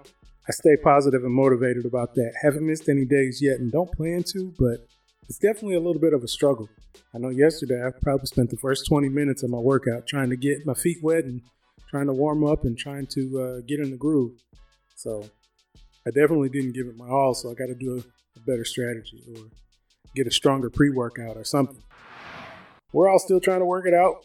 I 0.49 0.53
stay 0.53 0.77
positive 0.77 1.25
and 1.25 1.33
motivated 1.33 1.87
about 1.87 2.15
that. 2.15 2.33
Haven't 2.43 2.67
missed 2.67 2.89
any 2.89 3.05
days 3.05 3.41
yet 3.41 3.61
and 3.61 3.71
don't 3.71 3.91
plan 3.93 4.25
to, 4.33 4.53
but 4.59 4.87
it's 5.29 5.39
definitely 5.39 5.77
a 5.77 5.81
little 5.81 6.01
bit 6.01 6.13
of 6.13 6.25
a 6.25 6.29
struggle. 6.29 6.69
I 7.15 7.19
know 7.19 7.29
yesterday 7.29 7.85
I 7.87 7.91
probably 8.03 8.27
spent 8.27 8.51
the 8.51 8.57
first 8.57 8.87
20 8.89 9.09
minutes 9.09 9.43
of 9.43 9.51
my 9.51 9.59
workout 9.59 10.07
trying 10.07 10.31
to 10.31 10.37
get 10.37 10.67
my 10.67 10.75
feet 10.75 10.99
wet 11.03 11.25
and 11.25 11.43
trying 11.89 12.07
to 12.07 12.13
warm 12.13 12.45
up 12.45 12.65
and 12.65 12.77
trying 12.77 13.07
to 13.07 13.41
uh, 13.41 13.61
get 13.67 13.81
in 13.81 13.91
the 13.91 13.97
groove. 13.97 14.33
So 14.97 15.25
I 16.07 16.11
definitely 16.11 16.49
didn't 16.49 16.73
give 16.73 16.87
it 16.87 16.97
my 16.97 17.09
all, 17.09 17.35
so 17.35 17.51
I 17.51 17.55
got 17.55 17.67
to 17.67 17.75
do 17.75 17.97
a, 17.97 18.39
a 18.39 18.43
better 18.47 18.65
strategy 18.65 19.23
or 19.35 19.45
get 20.15 20.27
a 20.27 20.31
stronger 20.31 20.71
pre 20.71 20.91
workout 20.91 21.37
or 21.37 21.45
something. 21.45 21.83
We're 22.93 23.09
all 23.09 23.19
still 23.19 23.41
trying 23.41 23.61
to 23.61 23.67
work 23.67 23.87
it 23.87 23.95
out. 23.95 24.25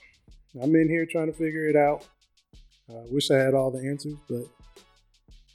I'm 0.61 0.75
in 0.75 0.89
here 0.89 1.05
trying 1.05 1.27
to 1.27 1.33
figure 1.33 1.67
it 1.67 1.75
out. 1.75 2.07
I 2.89 2.93
uh, 2.93 3.03
wish 3.11 3.31
I 3.31 3.37
had 3.37 3.53
all 3.53 3.71
the 3.71 3.87
answers, 3.87 4.15
but 4.29 4.43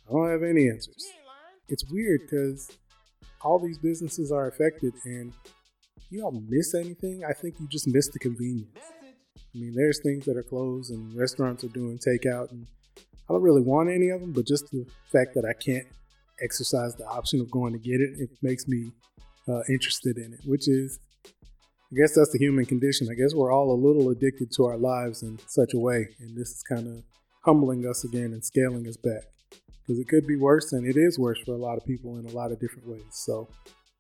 I 0.09 0.13
don't 0.13 0.31
have 0.31 0.43
any 0.43 0.69
answers. 0.69 1.11
It's 1.69 1.85
weird 1.91 2.23
because 2.23 2.77
all 3.43 3.59
these 3.59 3.79
businesses 3.79 4.31
are 4.33 4.49
affected 4.49 4.93
and 5.05 5.33
you 6.11 6.21
don't 6.21 6.49
miss 6.49 6.75
anything. 6.75 7.23
I 7.29 7.33
think 7.33 7.55
you 7.61 7.69
just 7.69 7.87
miss 7.87 8.09
the 8.09 8.19
convenience. 8.19 8.77
I 8.79 9.59
mean, 9.59 9.75
there's 9.75 10.01
things 10.03 10.25
that 10.27 10.37
are 10.37 10.43
closed 10.43 10.91
and 10.91 11.15
restaurants 11.17 11.65
are 11.65 11.69
doing 11.69 11.99
takeout, 11.99 12.51
and 12.51 12.67
I 12.97 13.33
don't 13.33 13.43
really 13.43 13.63
want 13.63 13.91
any 13.91 14.11
of 14.11 14.21
them, 14.21 14.33
but 14.33 14.47
just 14.47 14.71
the 14.71 14.87
fact 15.13 15.35
that 15.35 15.45
I 15.45 15.53
can't 15.53 15.87
exercise 16.43 16.95
the 16.97 17.07
option 17.07 17.41
of 17.41 17.51
going 17.51 17.73
to 17.73 17.79
get 17.79 18.01
it, 18.01 18.19
it 18.19 18.31
makes 18.43 18.67
me 18.67 18.93
uh, 19.49 19.63
interested 19.69 20.19
in 20.19 20.33
it, 20.33 20.41
which 20.45 20.69
is, 20.69 20.99
I 21.93 21.97
guess 21.97 22.15
that's 22.15 22.31
the 22.31 22.39
human 22.39 22.67
condition. 22.67 23.09
I 23.11 23.15
guess 23.15 23.35
we're 23.35 23.53
all 23.53 23.73
a 23.73 23.75
little 23.75 24.11
addicted 24.11 24.53
to 24.53 24.65
our 24.67 24.77
lives 24.77 25.23
in 25.23 25.39
such 25.47 25.75
a 25.75 25.79
way, 25.79 26.07
and 26.21 26.37
this 26.37 26.51
is 26.51 26.63
kind 26.63 26.87
of 26.87 27.03
humbling 27.45 27.85
us 27.87 28.05
again 28.05 28.33
and 28.33 28.45
scaling 28.45 28.87
us 28.87 28.97
back 28.97 29.25
because 29.83 29.99
it 29.99 30.07
could 30.07 30.27
be 30.27 30.37
worse, 30.37 30.73
and 30.73 30.87
it 30.87 30.97
is 30.97 31.19
worse 31.19 31.41
for 31.45 31.53
a 31.53 31.59
lot 31.59 31.77
of 31.77 31.85
people 31.85 32.19
in 32.19 32.27
a 32.27 32.31
lot 32.31 32.53
of 32.53 32.61
different 32.61 32.87
ways. 32.87 33.03
So, 33.11 33.49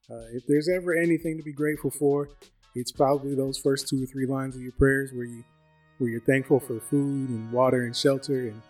uh, 0.09 0.23
if 0.33 0.45
there's 0.47 0.69
ever 0.69 0.95
anything 0.95 1.37
to 1.39 1.43
be 1.43 1.53
grateful 1.53 1.91
for, 1.91 2.29
it's 2.77 2.93
probably 2.93 3.35
those 3.35 3.59
first 3.59 3.89
two 3.89 4.03
or 4.03 4.07
three 4.07 4.27
lines 4.27 4.55
of 4.55 4.63
your 4.63 4.73
prayers 4.73 5.11
where 5.13 5.27
you 5.27 5.43
where 5.99 6.09
you're 6.09 6.21
thankful 6.21 6.61
for 6.61 6.81
food 6.81 7.29
and 7.29 7.53
water 7.53 7.85
and 7.85 7.95
shelter 7.95 8.49
and 8.49 8.63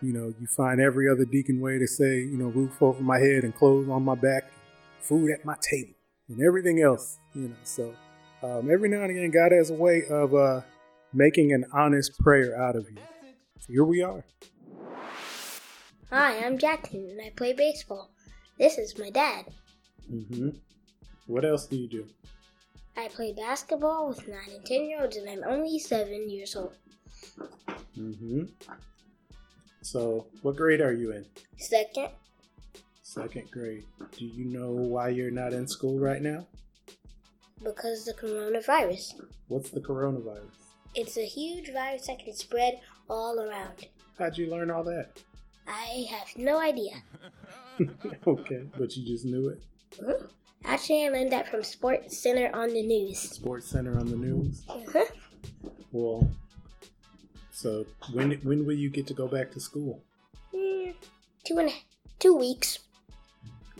you 0.00 0.12
know 0.12 0.32
you 0.40 0.46
find 0.46 0.80
every 0.80 1.08
other 1.08 1.24
deacon 1.24 1.60
way 1.60 1.78
to 1.78 1.86
say 1.86 2.20
you 2.20 2.38
know 2.38 2.46
roof 2.46 2.80
over 2.80 3.02
my 3.02 3.18
head 3.18 3.44
and 3.44 3.54
clothes 3.54 3.88
on 3.88 4.02
my 4.02 4.14
back 4.14 4.50
food 5.00 5.30
at 5.30 5.44
my 5.44 5.54
table 5.70 5.92
and 6.28 6.40
everything 6.40 6.80
else 6.80 7.18
you 7.34 7.48
know 7.48 7.54
so 7.62 7.94
um, 8.42 8.70
every 8.70 8.88
now 8.88 9.02
and 9.02 9.10
again 9.10 9.30
god 9.30 9.52
has 9.52 9.70
a 9.70 9.74
way 9.74 10.02
of 10.10 10.34
uh, 10.34 10.60
making 11.12 11.52
an 11.52 11.64
honest 11.72 12.18
prayer 12.18 12.60
out 12.60 12.76
of 12.76 12.88
you. 12.90 12.96
Here 13.68 13.84
we 13.84 14.02
are. 14.02 14.24
Hi, 16.10 16.44
I'm 16.44 16.58
Jackson 16.58 17.08
and 17.10 17.20
I 17.20 17.30
play 17.30 17.52
baseball. 17.52 18.10
This 18.58 18.78
is 18.78 18.98
my 18.98 19.10
dad. 19.10 19.46
mm-hmm. 20.10 20.50
What 21.26 21.44
else 21.44 21.66
do 21.66 21.76
you 21.76 21.88
do? 21.88 22.06
I 22.96 23.08
play 23.08 23.32
basketball 23.32 24.08
with 24.08 24.28
9 24.28 24.38
and 24.54 24.64
10 24.64 24.84
year 24.84 25.02
olds 25.02 25.16
and 25.16 25.28
I'm 25.28 25.44
only 25.44 25.78
7 25.78 26.28
years 26.28 26.56
old. 26.56 26.74
mm-hmm. 27.96 28.44
So 29.82 30.26
what 30.42 30.56
grade 30.56 30.80
are 30.80 30.92
you 30.92 31.12
in? 31.12 31.26
Second, 31.56 32.10
second 33.02 33.50
grade. 33.50 33.84
Do 34.16 34.26
you 34.26 34.44
know 34.44 34.70
why 34.70 35.08
you're 35.08 35.30
not 35.30 35.52
in 35.52 35.66
school 35.66 35.98
right 35.98 36.22
now 36.22 36.46
because 37.64 38.04
the 38.04 38.14
coronavirus. 38.14 39.14
what's 39.48 39.70
the 39.70 39.80
coronavirus 39.80 40.50
It's 40.94 41.16
a 41.16 41.24
huge 41.24 41.72
virus 41.72 42.06
that 42.06 42.18
can 42.18 42.34
spread 42.34 42.80
all 43.08 43.38
around. 43.40 43.86
how'd 44.18 44.36
you 44.38 44.50
learn 44.50 44.70
all 44.70 44.84
that 44.84 45.10
I 45.66 46.06
have 46.10 46.28
no 46.36 46.58
idea. 46.60 46.94
okay 48.26 48.62
but 48.78 48.96
you 48.96 49.06
just 49.06 49.24
knew 49.24 49.48
it 49.48 49.60
Mhm. 50.00 50.28
Actually, 50.64 51.06
I 51.06 51.08
learned 51.08 51.32
that 51.32 51.48
from 51.48 51.62
Sports 51.64 52.16
Center 52.18 52.48
on 52.54 52.68
the 52.68 52.82
news. 52.86 53.18
sports 53.18 53.66
center 53.66 53.98
on 53.98 54.06
the 54.08 54.16
news 54.16 54.62
Uh-huh. 54.68 55.04
well 55.92 56.28
so 57.52 57.84
when 58.12 58.32
when 58.42 58.64
will 58.66 58.76
you 58.84 58.88
get 58.90 59.06
to 59.08 59.14
go 59.14 59.26
back 59.28 59.50
to 59.52 59.60
school 59.60 60.02
Mm, 60.54 60.94
two 61.44 61.58
and 61.58 61.68
a, 61.70 61.72
two 62.18 62.34
weeks. 62.36 62.78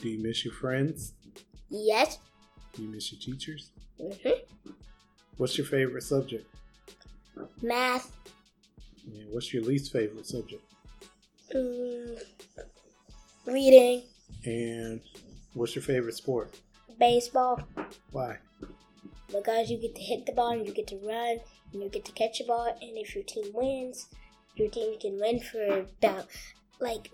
do 0.01 0.09
you 0.09 0.19
miss 0.23 0.45
your 0.45 0.55
friends 0.55 1.12
Yes. 1.71 2.19
Do 2.73 2.83
you 2.83 2.88
miss 2.88 3.12
your 3.12 3.21
teachers 3.21 3.71
hmm 4.00 4.31
what's 5.37 5.57
your 5.59 5.67
favorite 5.67 6.02
subject 6.02 6.47
Math. 7.62 8.11
and 9.07 9.33
what's 9.33 9.52
your 9.52 9.62
least 9.64 9.93
favorite 9.93 10.26
subject 10.26 10.62
Mm, 11.55 12.19
reading. 13.47 14.02
and 14.47 15.00
what's 15.55 15.75
your 15.75 15.83
favorite 15.83 16.14
sport 16.14 16.59
Baseball. 16.99 17.61
why 18.11 18.38
Because 19.29 19.71
you 19.71 19.79
get 19.79 19.95
to 19.97 20.00
hit 20.02 20.25
the 20.26 20.33
ball 20.33 20.50
and 20.52 20.67
you 20.67 20.73
get 20.73 20.87
to 20.88 20.97
run 20.99 21.41
and 21.73 21.83
you 21.83 21.88
get 21.91 22.05
to 22.07 22.12
catch 22.12 22.38
the 22.38 22.45
ball. 22.45 22.67
And 22.81 22.97
if 22.97 23.14
your 23.14 23.25
team 23.25 23.45
wins, 23.55 24.07
your 24.57 24.69
team 24.71 24.99
can 24.99 25.19
win 25.21 25.41
for 25.41 25.81
about 25.81 26.26
like 26.81 27.11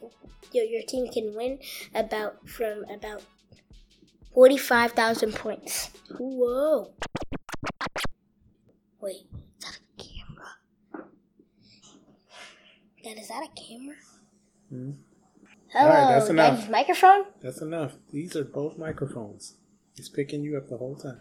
your 0.52 0.64
your 0.64 0.82
team 0.82 1.08
can 1.08 1.34
win 1.34 1.58
about 1.94 2.48
from 2.48 2.84
about 2.90 3.22
forty 4.38 4.56
five 4.56 4.92
thousand 4.92 5.34
points. 5.34 5.90
Whoa! 6.16 6.92
Wait, 9.00 9.26
is 9.58 9.64
that 9.64 9.78
a 9.82 10.02
camera? 10.02 11.08
Dad, 13.02 13.18
is 13.18 13.28
that 13.28 13.42
a 13.42 13.60
camera? 13.60 13.96
Hmm. 14.70 14.90
Hello, 15.72 15.90
All 15.90 15.90
right, 15.92 16.14
that's 16.14 16.30
enough. 16.30 16.58
Dad's 16.60 16.70
microphone. 16.70 17.24
that's 17.42 17.60
enough 17.60 17.92
these 18.12 18.36
are 18.36 18.44
both 18.44 18.78
microphones 18.78 19.54
He's 19.96 20.08
picking 20.08 20.42
you 20.42 20.56
up 20.56 20.68
the 20.68 20.76
whole 20.78 20.94
time 20.96 21.20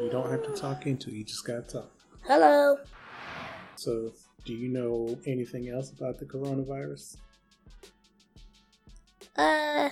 you 0.00 0.08
don't 0.10 0.30
have 0.30 0.42
to 0.44 0.52
talk 0.54 0.86
into 0.86 1.10
it 1.10 1.14
you 1.14 1.24
just 1.24 1.44
gotta 1.46 1.60
talk 1.62 1.90
Hello. 2.26 2.78
so 3.76 4.12
do 4.46 4.54
you 4.54 4.68
know 4.68 5.18
anything 5.26 5.68
else 5.68 5.90
about 5.90 6.18
the 6.18 6.24
coronavirus 6.24 7.16
Uh, 9.36 9.90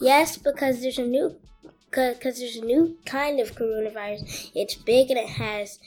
yes, 0.00 0.36
because 0.36 0.80
there's 0.80 0.98
a 0.98 1.06
new, 1.06 1.36
because 1.90 2.38
there's 2.38 2.56
a 2.56 2.64
new 2.64 2.96
kind 3.04 3.40
of 3.40 3.54
coronavirus. 3.54 4.50
It's 4.54 4.74
big 4.74 5.10
and 5.10 5.18
it 5.18 5.28
has 5.28 5.78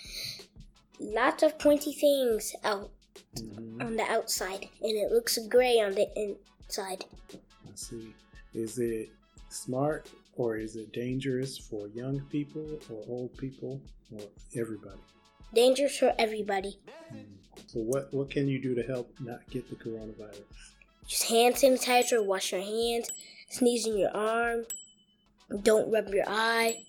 lots 1.00 1.44
of 1.44 1.58
pointy 1.60 1.94
things 1.94 2.56
out 2.64 2.90
Mhm. 3.36 3.82
on 3.84 3.96
the 3.96 4.04
outside, 4.04 4.70
and 4.82 4.92
it 4.98 5.12
looks 5.12 5.38
gray 5.48 5.80
on 5.80 5.96
the 5.96 6.08
inside. 6.16 7.06
Let's 7.66 7.88
see. 7.90 8.14
Is 8.54 8.78
it 8.80 9.10
smart 9.50 10.08
or 10.36 10.58
is 10.58 10.76
it 10.76 10.92
dangerous 10.92 11.58
for 11.58 11.88
young 11.90 12.22
people 12.30 12.80
or 12.90 13.04
old 13.08 13.38
people 13.38 13.82
or 14.14 14.22
everybody? 14.56 15.00
Dangerous 15.54 15.98
for 15.98 16.14
everybody. 16.18 16.78
So 17.68 17.80
what 17.80 18.14
what 18.14 18.30
can 18.30 18.48
you 18.48 18.60
do 18.62 18.76
to 18.76 18.84
help 18.84 19.14
not 19.20 19.50
get 19.50 19.70
the 19.70 19.76
coronavirus? 19.76 20.44
Use 21.08 21.24
hand 21.24 21.56
sanitizer. 21.56 22.24
Wash 22.26 22.52
your 22.52 22.62
hands. 22.62 23.10
Sneeze 23.52 23.86
in 23.88 23.98
your 23.98 24.16
arm. 24.16 24.66
Don't 25.64 25.92
rub 25.92 26.08
your 26.14 26.24
eye. 26.28 26.84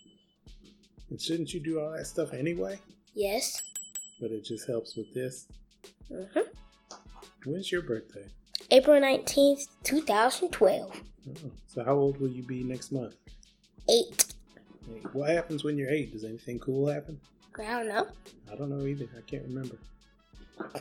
And 1.10 1.20
shouldn't 1.20 1.52
you 1.52 1.60
do 1.60 1.80
all 1.80 1.90
that 1.92 2.06
stuff 2.06 2.32
anyway? 2.32 2.78
Yes. 3.14 3.60
But 4.20 4.30
it 4.30 4.44
just 4.44 4.66
helps 4.68 4.96
with 4.96 5.12
this. 5.12 5.46
hmm 6.08 6.40
When's 7.44 7.72
your 7.72 7.82
birthday? 7.82 8.26
April 8.70 9.00
nineteenth, 9.00 9.66
two 9.82 10.00
thousand 10.00 10.50
twelve. 10.50 11.00
Oh, 11.28 11.50
so 11.66 11.84
how 11.84 11.94
old 11.94 12.20
will 12.20 12.28
you 12.30 12.44
be 12.44 12.62
next 12.62 12.92
month? 12.92 13.16
Eight. 13.90 14.32
Hey, 14.86 15.00
What 15.12 15.30
happens 15.30 15.64
when 15.64 15.76
you're 15.76 15.90
eight? 15.90 16.12
Does 16.12 16.24
anything 16.24 16.60
cool 16.60 16.86
happen? 16.88 17.20
I 17.58 17.64
don't 17.78 17.88
know. 17.88 18.06
I 18.50 18.54
don't 18.54 18.70
know 18.70 18.86
either. 18.86 19.06
I 19.16 19.20
can't 19.28 19.42
remember. 19.44 19.76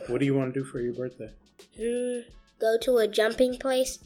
What 0.06 0.20
do 0.20 0.24
you 0.24 0.34
want 0.36 0.54
to 0.54 0.60
do 0.60 0.64
for 0.64 0.80
your 0.80 0.94
birthday? 0.94 1.30
Hmm. 1.76 2.20
Go 2.60 2.78
to 2.82 2.98
a 2.98 3.08
jumping 3.08 3.58
place 3.58 3.98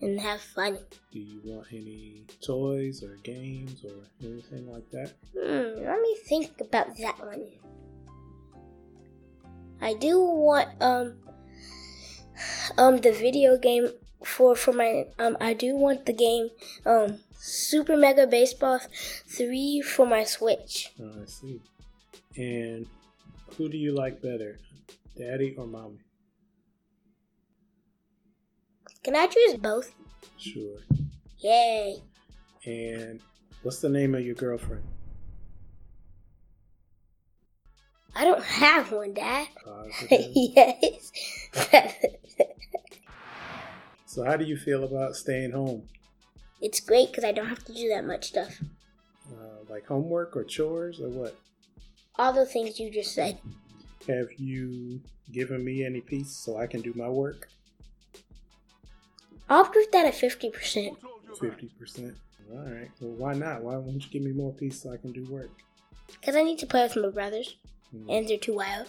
and 0.00 0.20
have 0.20 0.40
fun. 0.40 0.78
Do 1.12 1.18
you 1.18 1.40
want 1.44 1.66
any 1.72 2.24
toys 2.40 3.02
or 3.02 3.16
games 3.22 3.84
or 3.84 4.04
anything 4.22 4.70
like 4.70 4.90
that? 4.90 5.12
Hmm, 5.34 5.84
let 5.84 6.00
me 6.00 6.16
think 6.28 6.60
about 6.60 6.96
that 6.98 7.18
one. 7.18 7.46
I 9.80 9.94
do 9.94 10.20
want 10.20 10.68
um 10.80 11.16
um 12.76 12.98
the 12.98 13.12
video 13.12 13.56
game 13.56 13.88
for 14.24 14.54
for 14.54 14.72
my 14.72 15.06
um 15.18 15.36
I 15.40 15.54
do 15.54 15.76
want 15.76 16.06
the 16.06 16.12
game 16.12 16.50
um 16.84 17.20
Super 17.42 17.96
Mega 17.96 18.26
Baseball 18.26 18.80
3 19.26 19.80
for 19.80 20.06
my 20.06 20.24
Switch. 20.24 20.92
Oh, 21.00 21.22
I 21.22 21.24
see. 21.24 21.60
And 22.36 22.86
who 23.56 23.70
do 23.70 23.78
you 23.78 23.92
like 23.92 24.20
better, 24.20 24.58
daddy 25.16 25.54
or 25.56 25.66
mommy? 25.66 26.00
Can 29.02 29.16
I 29.16 29.26
choose 29.26 29.56
both? 29.56 29.94
Sure. 30.36 30.78
Yay. 31.38 32.02
And 32.66 33.20
what's 33.62 33.80
the 33.80 33.88
name 33.88 34.14
of 34.14 34.24
your 34.24 34.34
girlfriend? 34.34 34.82
I 38.14 38.24
don't 38.24 38.42
have 38.42 38.92
one, 38.92 39.14
Dad. 39.14 39.48
Yes. 40.10 41.12
so, 44.06 44.24
how 44.24 44.36
do 44.36 44.44
you 44.44 44.56
feel 44.56 44.84
about 44.84 45.16
staying 45.16 45.52
home? 45.52 45.88
it's 46.60 46.80
great 46.80 47.08
because 47.08 47.24
I 47.24 47.32
don't 47.32 47.46
have 47.46 47.64
to 47.64 47.72
do 47.72 47.88
that 47.88 48.04
much 48.04 48.26
stuff. 48.28 48.60
Uh, 49.32 49.64
like 49.70 49.86
homework 49.86 50.36
or 50.36 50.44
chores 50.44 51.00
or 51.00 51.08
what? 51.08 51.34
All 52.16 52.32
the 52.32 52.44
things 52.44 52.78
you 52.78 52.90
just 52.90 53.14
said. 53.14 53.38
Have 54.06 54.28
you 54.36 55.00
given 55.32 55.64
me 55.64 55.84
any 55.84 56.00
peace 56.02 56.32
so 56.32 56.58
I 56.58 56.66
can 56.66 56.82
do 56.82 56.92
my 56.94 57.08
work? 57.08 57.48
I'll 59.50 59.64
put 59.64 59.90
that 59.90 60.06
at 60.06 60.14
50%. 60.14 60.96
50%. 61.28 62.14
All 62.52 62.58
right. 62.58 62.90
Well, 63.00 63.12
why 63.12 63.34
not? 63.34 63.62
Why 63.62 63.76
won't 63.76 64.04
you 64.04 64.10
give 64.10 64.22
me 64.22 64.32
more 64.32 64.52
peace 64.52 64.80
so 64.80 64.92
I 64.92 64.96
can 64.96 65.10
do 65.12 65.24
work? 65.24 65.50
Because 66.06 66.36
I 66.36 66.42
need 66.42 66.58
to 66.60 66.66
play 66.66 66.84
with 66.84 66.96
my 66.96 67.08
brothers. 67.08 67.56
Hmm. 67.90 68.08
And 68.08 68.28
they're 68.28 68.38
too 68.38 68.54
wild. 68.54 68.86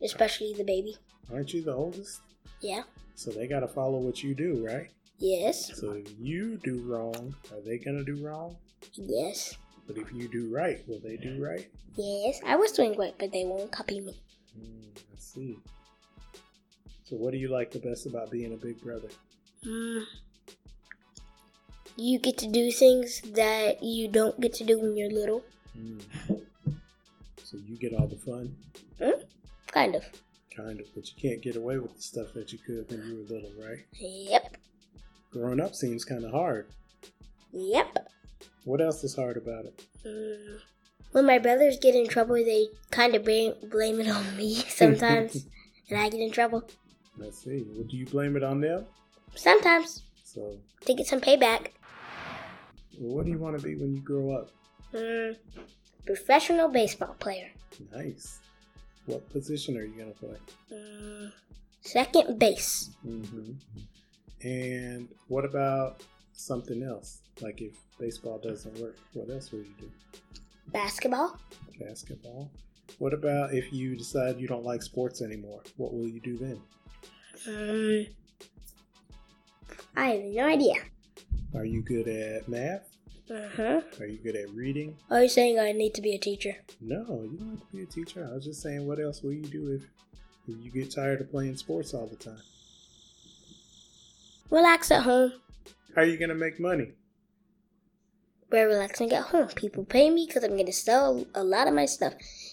Especially 0.00 0.54
the 0.56 0.64
baby. 0.64 0.96
Aren't 1.32 1.52
you 1.52 1.62
the 1.62 1.74
oldest? 1.74 2.20
Yeah. 2.60 2.82
So 3.16 3.30
they 3.30 3.46
got 3.48 3.60
to 3.60 3.68
follow 3.68 3.98
what 3.98 4.22
you 4.22 4.34
do, 4.34 4.64
right? 4.64 4.88
Yes. 5.18 5.76
So 5.78 5.92
if 5.92 6.12
you 6.18 6.58
do 6.64 6.80
wrong, 6.82 7.34
are 7.52 7.60
they 7.60 7.78
going 7.78 7.96
to 7.96 8.04
do 8.04 8.24
wrong? 8.24 8.56
Yes. 8.94 9.56
But 9.86 9.96
if 9.96 10.12
you 10.12 10.28
do 10.28 10.52
right, 10.54 10.80
will 10.88 11.00
they 11.00 11.16
do 11.16 11.44
right? 11.44 11.68
Yes. 11.96 12.40
I 12.46 12.56
was 12.56 12.72
doing 12.72 12.94
great, 12.94 13.18
but 13.18 13.32
they 13.32 13.44
won't 13.44 13.70
copy 13.72 14.00
me. 14.00 14.20
Hmm, 14.56 14.90
I 15.12 15.18
see. 15.18 15.58
So 17.04 17.16
what 17.16 17.32
do 17.32 17.38
you 17.38 17.48
like 17.48 17.72
the 17.72 17.78
best 17.80 18.06
about 18.06 18.30
being 18.30 18.52
a 18.54 18.56
big 18.56 18.80
brother? 18.80 19.08
Mm. 19.66 20.04
You 21.96 22.18
get 22.18 22.38
to 22.38 22.46
do 22.46 22.70
things 22.70 23.20
that 23.34 23.82
you 23.82 24.08
don't 24.08 24.40
get 24.40 24.54
to 24.54 24.64
do 24.64 24.80
when 24.80 24.96
you're 24.96 25.10
little. 25.10 25.44
Hmm. 25.74 25.98
So 27.44 27.58
you 27.66 27.76
get 27.76 27.92
all 27.92 28.06
the 28.06 28.16
fun? 28.16 28.56
Kind 29.72 29.94
of. 29.94 30.04
Kind 30.54 30.80
of, 30.80 30.86
but 30.94 31.08
you 31.08 31.14
can't 31.20 31.42
get 31.42 31.56
away 31.56 31.78
with 31.78 31.96
the 31.96 32.02
stuff 32.02 32.34
that 32.34 32.52
you 32.52 32.58
could 32.58 32.90
when 32.90 33.06
you 33.06 33.16
were 33.16 33.34
little, 33.34 33.50
right? 33.58 33.84
Yep. 33.98 34.58
Growing 35.30 35.60
up 35.60 35.74
seems 35.74 36.04
kind 36.04 36.24
of 36.24 36.30
hard. 36.30 36.66
Yep. 37.52 38.08
What 38.64 38.82
else 38.82 39.02
is 39.02 39.16
hard 39.16 39.38
about 39.38 39.64
it? 39.64 39.82
Mm. 40.06 40.58
When 41.12 41.26
my 41.26 41.38
brothers 41.38 41.78
get 41.78 41.94
in 41.94 42.06
trouble, 42.06 42.34
they 42.34 42.68
kind 42.90 43.14
of 43.14 43.24
blame, 43.24 43.54
blame 43.70 43.98
it 43.98 44.08
on 44.08 44.36
me 44.36 44.54
sometimes. 44.68 45.46
and 45.90 45.98
I 45.98 46.10
get 46.10 46.20
in 46.20 46.30
trouble. 46.30 46.68
Let's 47.16 47.42
see. 47.42 47.64
Well, 47.68 47.84
do 47.84 47.96
you 47.96 48.06
blame 48.06 48.36
it 48.36 48.42
on 48.42 48.60
them? 48.60 48.84
Sometimes. 49.34 50.02
So, 50.24 50.56
To 50.86 50.94
get 50.94 51.06
some 51.06 51.20
payback. 51.20 51.68
what 52.98 53.24
do 53.24 53.30
you 53.30 53.38
want 53.38 53.58
to 53.58 53.62
be 53.62 53.74
when 53.76 53.94
you 53.94 54.00
grow 54.00 54.32
up? 54.32 54.50
Mm. 54.92 55.36
Professional 56.06 56.68
baseball 56.68 57.14
player. 57.18 57.48
Nice. 57.94 58.40
What 59.06 59.28
position 59.30 59.76
are 59.76 59.84
you 59.84 59.94
going 59.96 60.12
to 60.12 60.18
play? 60.18 60.36
Mm. 60.72 61.32
Second 61.80 62.38
base. 62.38 62.90
Mm-hmm. 63.06 63.52
And 64.42 65.08
what 65.28 65.44
about 65.44 66.02
something 66.32 66.82
else? 66.82 67.20
Like 67.40 67.60
if 67.60 67.72
baseball 67.98 68.38
doesn't 68.38 68.76
work, 68.78 68.96
what 69.14 69.30
else 69.30 69.50
will 69.52 69.60
you 69.60 69.74
do? 69.78 69.90
Basketball. 70.68 71.36
Basketball. 71.80 72.50
What 72.98 73.14
about 73.14 73.54
if 73.54 73.72
you 73.72 73.96
decide 73.96 74.38
you 74.38 74.46
don't 74.48 74.64
like 74.64 74.82
sports 74.82 75.22
anymore? 75.22 75.62
What 75.76 75.92
will 75.94 76.06
you 76.08 76.20
do 76.20 76.36
then? 76.38 76.60
Mm. 77.48 78.08
I 79.96 80.06
have 80.06 80.22
no 80.22 80.46
idea. 80.46 80.74
Are 81.54 81.64
you 81.64 81.82
good 81.82 82.08
at 82.08 82.48
math? 82.48 82.88
Uh-huh. 83.30 83.80
Are 84.00 84.06
you 84.06 84.18
good 84.18 84.36
at 84.36 84.50
reading? 84.50 84.96
Are 85.10 85.22
you 85.22 85.28
saying 85.28 85.58
I 85.58 85.72
need 85.72 85.94
to 85.94 86.02
be 86.02 86.14
a 86.14 86.18
teacher? 86.18 86.56
No, 86.80 87.22
you 87.30 87.38
don't 87.38 87.50
have 87.50 87.60
to 87.60 87.76
be 87.76 87.82
a 87.82 87.86
teacher. 87.86 88.28
I 88.30 88.34
was 88.34 88.44
just 88.44 88.62
saying, 88.62 88.86
what 88.86 89.00
else 89.00 89.22
will 89.22 89.32
you 89.32 89.44
do 89.46 89.72
if, 89.72 89.82
if 90.48 90.62
you 90.64 90.70
get 90.70 90.90
tired 90.90 91.20
of 91.20 91.30
playing 91.30 91.56
sports 91.56 91.94
all 91.94 92.06
the 92.06 92.16
time? 92.16 92.40
Relax 94.50 94.90
at 94.90 95.02
home. 95.02 95.32
How 95.94 96.02
are 96.02 96.04
you 96.04 96.18
going 96.18 96.28
to 96.30 96.34
make 96.34 96.58
money? 96.58 96.92
We're 98.50 98.68
relaxing 98.68 99.10
at 99.12 99.22
home. 99.24 99.48
People 99.48 99.84
pay 99.86 100.10
me 100.10 100.26
because 100.26 100.44
I'm 100.44 100.58
gonna 100.58 100.72
sell 100.72 101.24
a 101.34 101.42
lot 101.42 101.68
of 101.68 101.72
my 101.72 101.86
stuff. 101.86 102.12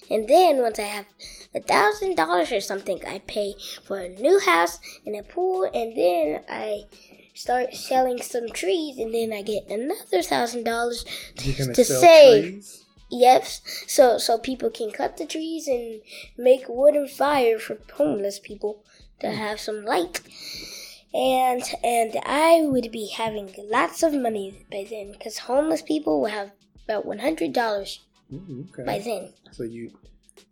And 0.10 0.30
then 0.30 0.62
once 0.62 0.80
I 0.80 0.84
have 0.84 1.06
a 1.54 1.60
thousand 1.60 2.16
dollars 2.16 2.54
or 2.54 2.62
something, 2.62 3.06
I 3.06 3.20
pay 3.20 3.56
for 3.84 4.00
a 4.00 4.08
new 4.08 4.40
house 4.40 4.80
and 5.06 5.14
a 5.18 5.24
pool, 5.24 5.70
and 5.74 5.98
then 5.98 6.46
I 6.48 6.86
start 7.40 7.74
selling 7.74 8.22
some 8.22 8.50
trees, 8.50 8.98
and 8.98 9.14
then 9.14 9.32
I 9.32 9.42
get 9.42 9.70
another 9.70 10.22
thousand 10.22 10.66
dollars 10.66 11.06
to 11.38 11.86
save. 11.86 12.44
trees? 12.44 12.86
Yes, 13.12 13.62
so 13.88 14.18
so 14.18 14.38
people 14.38 14.70
can 14.70 14.92
cut 14.92 15.18
the 15.18 15.26
trees 15.26 15.68
and 15.68 16.02
make 16.38 16.66
wood 16.68 16.96
and 16.96 17.10
fire 17.10 17.58
for 17.58 17.78
homeless 17.94 18.40
people 18.40 18.84
to 19.22 19.32
have 19.32 19.60
some 19.60 19.84
light. 19.84 20.22
And 21.14 21.64
and 21.84 22.12
I 22.26 22.62
would 22.66 22.92
be 22.92 23.08
having 23.08 23.56
lots 23.58 24.04
of 24.04 24.14
money 24.14 24.66
by 24.72 24.86
then 24.90 25.14
because 25.14 25.40
homeless 25.40 25.82
people 25.82 26.22
will 26.22 26.30
have 26.30 26.52
about 26.86 27.06
one 27.06 27.20
hundred 27.20 27.54
dollars 27.54 28.00
okay. 28.32 28.84
by 28.86 29.00
then. 29.00 29.34
So 29.52 29.64
you 29.64 29.92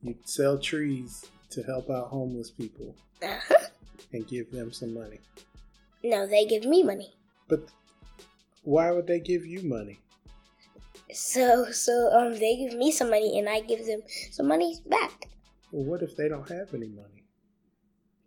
you 0.01 0.15
sell 0.23 0.57
trees 0.57 1.25
to 1.51 1.61
help 1.63 1.89
out 1.89 2.07
homeless 2.07 2.49
people 2.49 2.95
Uh-huh. 3.21 3.67
and 4.13 4.27
give 4.27 4.51
them 4.51 4.71
some 4.71 4.93
money. 4.93 5.19
No, 6.07 6.25
they 6.25 6.45
give 6.45 6.63
me 6.63 6.83
money. 6.83 7.13
But 7.49 7.67
why 8.63 8.91
would 8.91 9.07
they 9.07 9.19
give 9.19 9.45
you 9.45 9.61
money? 9.63 9.99
So 11.13 11.69
so 11.71 12.11
um 12.13 12.39
they 12.39 12.55
give 12.55 12.73
me 12.73 12.91
some 12.91 13.09
money 13.09 13.37
and 13.39 13.49
I 13.49 13.59
give 13.59 13.85
them 13.85 14.03
some 14.31 14.47
money 14.47 14.77
back. 14.85 15.27
Well, 15.71 15.83
what 15.83 16.01
if 16.01 16.15
they 16.15 16.29
don't 16.29 16.49
have 16.49 16.73
any 16.73 16.87
money? 16.87 17.25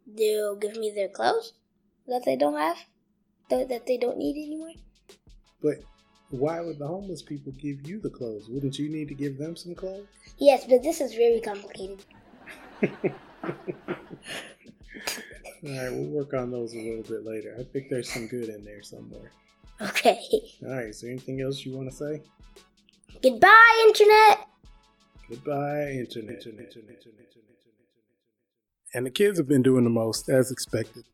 They'll 0.06 0.56
give 0.56 0.76
me 0.76 0.90
their 0.90 1.08
clothes 1.08 1.54
that 2.06 2.24
they 2.26 2.36
don't 2.36 2.58
have, 2.58 2.76
that 3.48 3.70
that 3.70 3.86
they 3.86 3.96
don't 3.96 4.18
need 4.18 4.36
anymore. 4.36 4.74
But 5.62 5.78
why 6.28 6.60
would 6.60 6.78
the 6.78 6.86
homeless 6.86 7.22
people 7.22 7.52
give 7.52 7.88
you 7.88 7.98
the 7.98 8.10
clothes? 8.10 8.48
Wouldn't 8.50 8.78
you 8.78 8.90
need 8.90 9.08
to 9.08 9.14
give 9.14 9.38
them 9.38 9.56
some 9.56 9.74
clothes? 9.74 10.06
Yes, 10.38 10.66
but 10.66 10.82
this 10.82 11.00
is 11.00 11.14
very 11.14 11.40
complicated. 11.40 12.04
All 15.66 15.70
right, 15.70 15.92
we'll 15.92 16.08
work 16.08 16.34
on 16.34 16.50
those 16.50 16.74
a 16.74 16.78
little 16.78 17.02
bit 17.02 17.24
later. 17.24 17.54
I 17.58 17.64
think 17.64 17.88
there's 17.90 18.10
some 18.10 18.26
good 18.28 18.48
in 18.48 18.64
there 18.64 18.82
somewhere. 18.82 19.32
Okay. 19.80 20.20
All 20.62 20.74
right, 20.74 20.86
is 20.86 21.00
there 21.00 21.10
anything 21.10 21.40
else 21.40 21.64
you 21.64 21.76
want 21.76 21.90
to 21.90 21.96
say? 21.96 22.22
Goodbye, 23.22 23.84
Internet! 23.88 24.46
Goodbye, 25.30 25.92
internet. 25.92 26.36
internet, 26.36 26.36
internet, 26.36 26.66
internet, 26.76 26.96
internet. 26.96 27.26
And 28.92 29.06
the 29.06 29.10
kids 29.10 29.38
have 29.38 29.46
been 29.46 29.62
doing 29.62 29.84
the 29.84 29.90
most, 29.90 30.28
as 30.28 30.50
expected. 30.50 31.04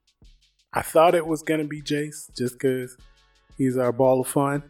I 0.72 0.80
thought 0.80 1.14
it 1.14 1.26
was 1.26 1.42
gonna 1.42 1.64
be 1.64 1.82
Jace, 1.82 2.34
just 2.34 2.54
because 2.54 2.96
he's 3.58 3.76
our 3.76 3.92
ball 3.92 4.20
of 4.20 4.28
fun. 4.28 4.62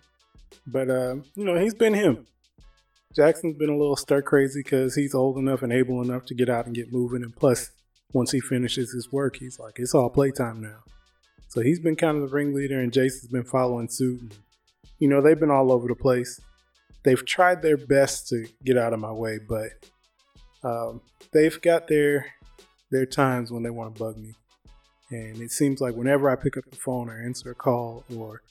But 0.67 0.91
um, 0.91 1.25
you 1.37 1.45
know, 1.45 1.57
he's 1.59 1.75
been 1.75 1.95
him. 1.95 2.27
Jackson's 3.15 3.57
been 3.57 3.71
a 3.71 3.77
little 3.77 3.95
stir 3.97 4.21
crazy 4.21 4.61
because 4.65 4.97
he's 4.97 5.15
old 5.15 5.39
enough 5.39 5.62
and 5.62 5.73
able 5.73 6.03
enough 6.03 6.25
to 6.27 6.35
get 6.35 6.49
out 6.49 6.67
and 6.67 6.75
get 6.75 6.93
moving. 6.93 7.23
And 7.23 7.35
plus, 7.35 7.71
once 8.12 8.33
he 8.33 8.40
finishes 8.40 8.92
his 8.92 9.12
work, 9.12 9.37
he's 9.37 9.59
like, 9.59 9.79
it's 9.79 9.95
all 9.95 10.11
playtime 10.11 10.61
now. 10.61 10.85
So 11.49 11.61
he's 11.61 11.81
been 11.81 11.97
kind 11.97 12.16
of 12.16 12.29
the 12.29 12.35
ringleader, 12.35 12.81
and 12.81 12.95
has 12.95 13.29
been 13.31 13.45
following 13.45 13.88
suit. 13.88 14.21
And, 14.21 14.35
you 14.99 15.09
know, 15.09 15.21
they've 15.21 15.38
been 15.38 15.51
all 15.51 15.73
over 15.73 15.88
the 15.88 15.95
place 15.95 16.40
they've 17.07 17.25
tried 17.25 17.62
their 17.62 17.77
best 17.77 18.29
to 18.29 18.47
get 18.64 18.77
out 18.77 18.92
of 18.92 18.99
my 18.99 19.12
way, 19.12 19.38
but 19.38 19.71
um, 20.64 21.01
they've 21.33 21.59
got 21.62 21.87
their 21.87 22.27
their 22.90 23.07
times 23.07 23.51
when 23.51 23.62
they 23.62 23.71
want 23.71 23.95
to 23.95 23.99
bug 23.99 24.19
me. 24.19 24.35
And 25.11 25.40
it 25.40 25.53
seems 25.53 25.81
like 25.81 25.95
whenever 25.95 26.29
I 26.29 26.35
pick 26.35 26.57
up 26.57 26.64
the 26.69 26.77
phone 26.77 27.09
or 27.09 27.25
answer 27.25 27.53
a 27.53 27.55
call 27.55 28.05
or 28.14 28.42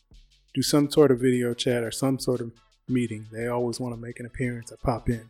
do 0.54 0.62
some 0.62 0.90
sort 0.90 1.12
of 1.12 1.20
video 1.20 1.54
chat 1.54 1.84
or 1.84 1.92
some 1.92 2.18
sort 2.18 2.40
of 2.40 2.52
meeting, 2.88 3.28
they 3.32 3.48
always 3.48 3.80
want 3.80 3.94
to 3.94 4.00
make 4.00 4.20
an 4.22 4.26
appearance 4.26 4.72
or 4.72 4.78
pop 4.78 5.10
in. 5.10 5.30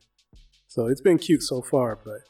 So 0.67 0.85
it's 0.85 1.01
been 1.01 1.17
cute 1.17 1.41
so 1.41 1.61
far, 1.61 1.97
but 2.03 2.21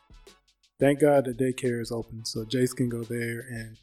thank 0.80 1.00
God 1.00 1.26
the 1.26 1.34
daycare 1.34 1.82
is 1.82 1.92
open, 1.92 2.26
so 2.26 2.44
Jace 2.46 2.76
can 2.76 2.90
go 2.90 3.04
there 3.04 3.46
and 3.50 3.78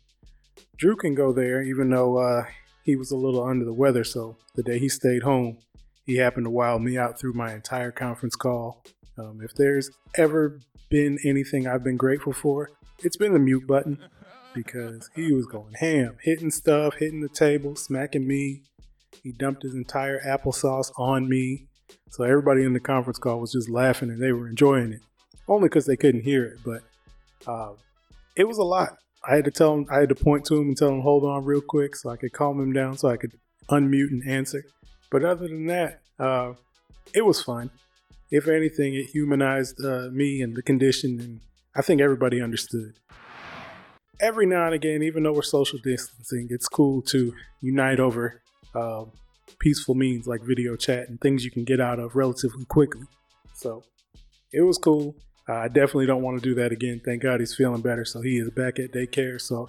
Drew 0.76 0.96
can 0.96 1.14
go 1.14 1.32
there, 1.32 1.62
even 1.62 1.90
though 1.90 2.18
uh, 2.18 2.44
he 2.84 2.96
was 2.96 3.10
a 3.10 3.16
little 3.16 3.42
under 3.42 3.64
the 3.64 3.72
weather. 3.72 4.04
So 4.04 4.36
the 4.54 4.62
day 4.62 4.78
he 4.78 4.88
stayed 4.88 5.22
home, 5.22 5.58
he 6.06 6.16
happened 6.16 6.46
to 6.46 6.50
wow 6.50 6.78
me 6.78 6.98
out 6.98 7.18
through 7.18 7.34
my 7.34 7.54
entire 7.54 7.92
conference 7.92 8.36
call. 8.36 8.82
Um, 9.18 9.40
if 9.42 9.54
there's 9.54 9.90
ever 10.16 10.58
been 10.90 11.18
anything 11.24 11.66
I've 11.66 11.84
been 11.84 11.96
grateful 11.96 12.32
for, 12.32 12.70
it's 13.00 13.16
been 13.16 13.32
the 13.32 13.38
mute 13.38 13.66
button. 13.66 13.98
because 14.54 15.08
he 15.14 15.32
was 15.32 15.46
going 15.46 15.74
ham, 15.74 16.16
hitting 16.22 16.50
stuff, 16.50 16.96
hitting 16.98 17.20
the 17.20 17.28
table, 17.28 17.76
smacking 17.76 18.26
me. 18.26 18.62
He 19.22 19.32
dumped 19.32 19.62
his 19.62 19.74
entire 19.74 20.20
applesauce 20.20 20.90
on 20.98 21.28
me. 21.28 21.66
So 22.10 22.24
everybody 22.24 22.64
in 22.64 22.72
the 22.72 22.80
conference 22.80 23.18
call 23.18 23.40
was 23.40 23.52
just 23.52 23.70
laughing 23.70 24.10
and 24.10 24.22
they 24.22 24.32
were 24.32 24.48
enjoying 24.48 24.92
it. 24.92 25.00
Only 25.48 25.68
because 25.68 25.86
they 25.86 25.96
couldn't 25.96 26.22
hear 26.22 26.44
it, 26.44 26.58
but 26.64 26.82
uh, 27.46 27.72
it 28.36 28.44
was 28.44 28.58
a 28.58 28.64
lot. 28.64 28.98
I 29.24 29.36
had 29.36 29.44
to 29.44 29.50
tell 29.50 29.74
him, 29.74 29.86
I 29.90 29.98
had 29.98 30.08
to 30.08 30.14
point 30.14 30.44
to 30.46 30.56
him 30.56 30.68
and 30.68 30.76
tell 30.76 30.88
him, 30.88 31.00
hold 31.00 31.24
on 31.24 31.44
real 31.44 31.60
quick 31.60 31.94
so 31.96 32.10
I 32.10 32.16
could 32.16 32.32
calm 32.32 32.60
him 32.60 32.72
down 32.72 32.96
so 32.98 33.08
I 33.08 33.16
could 33.16 33.32
unmute 33.68 34.10
and 34.10 34.28
answer. 34.28 34.64
But 35.10 35.24
other 35.24 35.48
than 35.48 35.66
that, 35.66 36.00
uh, 36.18 36.54
it 37.14 37.24
was 37.24 37.42
fun. 37.42 37.70
If 38.30 38.48
anything, 38.48 38.94
it 38.94 39.06
humanized 39.06 39.84
uh, 39.84 40.08
me 40.10 40.40
and 40.40 40.56
the 40.56 40.62
condition, 40.62 41.20
and 41.20 41.40
I 41.76 41.82
think 41.82 42.00
everybody 42.00 42.40
understood. 42.40 42.94
Every 44.20 44.46
now 44.46 44.66
and 44.66 44.74
again, 44.74 45.02
even 45.02 45.22
though 45.22 45.32
we're 45.32 45.42
social 45.42 45.78
distancing, 45.78 46.48
it's 46.50 46.68
cool 46.68 47.02
to 47.02 47.34
unite 47.60 48.00
over 48.00 48.40
uh, 48.74 49.04
peaceful 49.58 49.94
means 49.94 50.26
like 50.26 50.42
video 50.42 50.76
chat 50.76 51.08
and 51.08 51.20
things 51.20 51.44
you 51.44 51.50
can 51.50 51.64
get 51.64 51.80
out 51.80 51.98
of 51.98 52.16
relatively 52.16 52.64
quickly. 52.64 53.06
So 53.54 53.82
it 54.52 54.62
was 54.62 54.78
cool. 54.78 55.14
Uh, 55.48 55.54
I 55.54 55.68
definitely 55.68 56.06
don't 56.06 56.22
want 56.22 56.40
to 56.40 56.48
do 56.48 56.54
that 56.56 56.72
again. 56.72 57.00
Thank 57.04 57.22
God 57.22 57.40
he's 57.40 57.54
feeling 57.54 57.80
better, 57.80 58.04
so 58.04 58.20
he 58.20 58.38
is 58.38 58.50
back 58.50 58.78
at 58.78 58.92
daycare. 58.92 59.40
So 59.40 59.68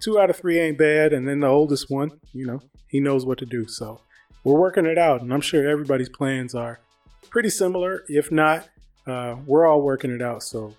two 0.00 0.18
out 0.18 0.30
of 0.30 0.36
three 0.36 0.58
ain't 0.58 0.78
bad, 0.78 1.12
and 1.12 1.26
then 1.26 1.40
the 1.40 1.46
oldest 1.46 1.90
one, 1.90 2.20
you 2.32 2.46
know, 2.46 2.60
he 2.88 3.00
knows 3.00 3.24
what 3.24 3.38
to 3.38 3.46
do. 3.46 3.66
So 3.66 4.00
we're 4.44 4.60
working 4.60 4.86
it 4.86 4.98
out, 4.98 5.22
and 5.22 5.32
I'm 5.32 5.40
sure 5.40 5.68
everybody's 5.68 6.10
plans 6.10 6.54
are 6.54 6.80
pretty 7.30 7.50
similar. 7.50 8.04
If 8.08 8.30
not, 8.30 8.68
uh, 9.06 9.36
we're 9.46 9.66
all 9.66 9.82
working 9.82 10.10
it 10.10 10.22
out. 10.22 10.42
So, 10.42 10.74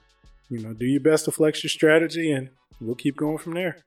you 0.49 0.59
know, 0.59 0.73
do 0.73 0.85
your 0.85 1.01
best 1.01 1.25
to 1.25 1.31
flex 1.31 1.63
your 1.63 1.69
strategy, 1.69 2.31
and 2.31 2.49
we'll 2.79 2.95
keep 2.95 3.15
going 3.17 3.39
from 3.39 3.53
there. 3.53 3.83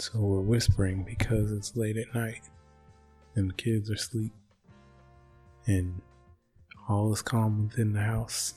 So 0.00 0.20
we're 0.20 0.40
whispering 0.40 1.02
because 1.02 1.50
it's 1.50 1.76
late 1.76 1.96
at 1.96 2.14
night 2.14 2.42
and 3.34 3.50
the 3.50 3.54
kids 3.54 3.90
are 3.90 3.94
asleep, 3.94 4.32
and 5.68 6.00
all 6.88 7.12
is 7.12 7.22
calm 7.22 7.68
within 7.68 7.92
the 7.92 8.00
house 8.00 8.54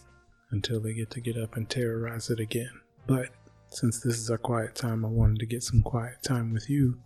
until 0.52 0.80
they 0.80 0.94
get 0.94 1.12
to 1.12 1.22
get 1.22 1.38
up 1.38 1.58
and 1.58 1.70
terrorize 1.70 2.30
it 2.30 2.40
again. 2.40 2.72
But 3.06 3.30
since 3.70 4.00
this 4.00 4.18
is 4.18 4.30
our 4.32 4.38
quiet 4.38 4.76
time, 4.76 5.06
I 5.06 5.10
wanted 5.10 5.40
to 5.40 5.46
get 5.46 5.64
some 5.64 5.82
quiet 5.82 6.24
time 6.24 6.54
with 6.54 6.70
you 6.70 6.98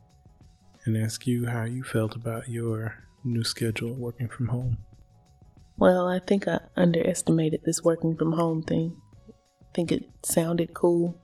and 0.85 0.95
ask 0.95 1.25
you 1.25 1.47
how 1.47 1.63
you 1.63 1.83
felt 1.83 2.15
about 2.15 2.47
your 2.47 3.03
new 3.23 3.43
schedule 3.43 3.95
working 3.95 4.29
from 4.29 4.47
home. 4.47 4.77
Well, 5.77 6.07
I 6.07 6.19
think 6.19 6.47
I 6.47 6.59
underestimated 6.77 7.61
this 7.65 7.83
working 7.83 8.15
from 8.15 8.33
home 8.33 8.61
thing. 8.61 8.95
I 9.29 9.65
think 9.73 9.91
it 9.91 10.03
sounded 10.23 10.73
cool 10.73 11.19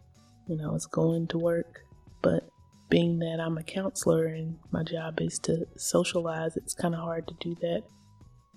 when 0.48 0.60
I 0.62 0.72
was 0.72 0.88
going 0.88 1.28
to 1.28 1.38
work, 1.38 1.82
but 2.24 2.50
being 2.90 3.20
that 3.20 3.40
I'm 3.40 3.58
a 3.58 3.64
counselor 3.64 4.26
and 4.26 4.58
my 4.72 4.84
job 4.84 5.22
is 5.22 5.40
to 5.40 5.66
socialize, 5.78 6.58
it's 6.58 6.74
kind 6.74 6.96
of 6.96 7.02
hard 7.02 7.28
to 7.28 7.36
do 7.40 7.56
that 7.62 7.84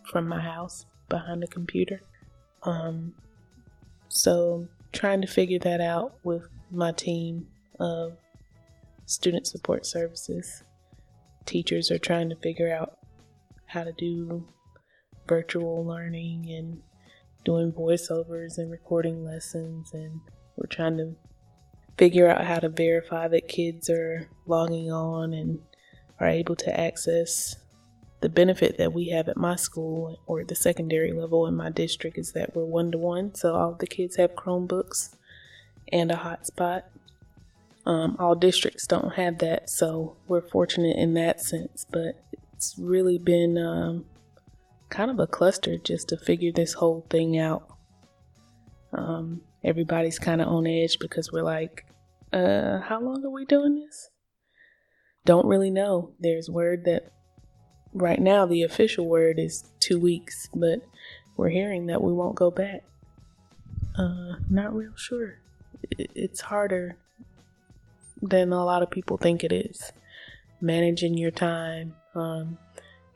from 0.04 0.28
my 0.28 0.40
house 0.40 0.86
behind 1.08 1.42
the 1.42 1.46
computer. 1.46 2.00
Um, 2.62 3.14
so, 4.08 4.68
trying 4.92 5.20
to 5.20 5.26
figure 5.26 5.58
that 5.58 5.80
out 5.80 6.14
with 6.22 6.48
my 6.70 6.92
team 6.92 7.48
of 7.80 8.16
student 9.06 9.46
support 9.46 9.86
services. 9.86 10.62
Teachers 11.46 11.90
are 11.90 11.98
trying 11.98 12.30
to 12.30 12.36
figure 12.36 12.72
out 12.74 12.98
how 13.66 13.84
to 13.84 13.92
do 13.92 14.46
virtual 15.28 15.84
learning 15.84 16.50
and 16.50 16.80
doing 17.44 17.72
voiceovers 17.72 18.56
and 18.56 18.70
recording 18.70 19.24
lessons, 19.24 19.92
and 19.92 20.20
we're 20.56 20.66
trying 20.66 20.96
to 20.96 21.14
figure 21.98 22.28
out 22.28 22.44
how 22.44 22.58
to 22.58 22.68
verify 22.68 23.28
that 23.28 23.48
kids 23.48 23.90
are 23.90 24.28
logging 24.46 24.90
on 24.90 25.32
and 25.32 25.60
are 26.18 26.28
able 26.28 26.56
to 26.56 26.80
access 26.80 27.56
the 28.24 28.30
benefit 28.30 28.78
that 28.78 28.94
we 28.94 29.10
have 29.10 29.28
at 29.28 29.36
my 29.36 29.54
school 29.54 30.18
or 30.26 30.42
the 30.42 30.54
secondary 30.54 31.12
level 31.12 31.46
in 31.46 31.54
my 31.54 31.68
district 31.68 32.16
is 32.16 32.32
that 32.32 32.56
we're 32.56 32.64
one 32.64 32.90
to 32.90 32.96
one. 32.96 33.34
So 33.34 33.54
all 33.54 33.74
the 33.74 33.86
kids 33.86 34.16
have 34.16 34.34
Chromebooks 34.34 35.14
and 35.92 36.10
a 36.10 36.14
hotspot. 36.14 36.84
Um, 37.84 38.16
all 38.18 38.34
districts 38.34 38.86
don't 38.86 39.12
have 39.16 39.40
that, 39.40 39.68
so 39.68 40.16
we're 40.26 40.40
fortunate 40.40 40.96
in 40.96 41.12
that 41.14 41.42
sense. 41.42 41.84
But 41.90 42.24
it's 42.54 42.74
really 42.78 43.18
been 43.18 43.58
um, 43.58 44.06
kind 44.88 45.10
of 45.10 45.18
a 45.18 45.26
cluster 45.26 45.76
just 45.76 46.08
to 46.08 46.16
figure 46.16 46.50
this 46.50 46.72
whole 46.72 47.04
thing 47.10 47.38
out. 47.38 47.76
Um, 48.94 49.42
everybody's 49.62 50.18
kind 50.18 50.40
of 50.40 50.48
on 50.48 50.66
edge 50.66 50.98
because 50.98 51.30
we're 51.30 51.42
like, 51.42 51.84
uh, 52.32 52.80
how 52.80 53.02
long 53.02 53.22
are 53.22 53.30
we 53.30 53.44
doing 53.44 53.74
this? 53.74 54.08
Don't 55.26 55.44
really 55.44 55.70
know. 55.70 56.14
There's 56.18 56.48
word 56.48 56.86
that 56.86 57.12
right 57.94 58.20
now 58.20 58.44
the 58.44 58.62
official 58.62 59.06
word 59.06 59.38
is 59.38 59.64
two 59.80 59.98
weeks, 59.98 60.48
but 60.54 60.80
we're 61.36 61.48
hearing 61.48 61.86
that 61.86 62.02
we 62.02 62.12
won't 62.12 62.34
go 62.34 62.50
back. 62.50 62.82
Uh, 63.96 64.34
not 64.50 64.74
real 64.74 64.96
sure. 64.96 65.38
It's 65.90 66.42
harder 66.42 66.96
than 68.20 68.52
a 68.52 68.64
lot 68.64 68.82
of 68.82 68.90
people 68.90 69.16
think 69.16 69.44
it 69.44 69.52
is. 69.52 69.92
Managing 70.60 71.16
your 71.16 71.30
time, 71.30 71.94
um, 72.14 72.58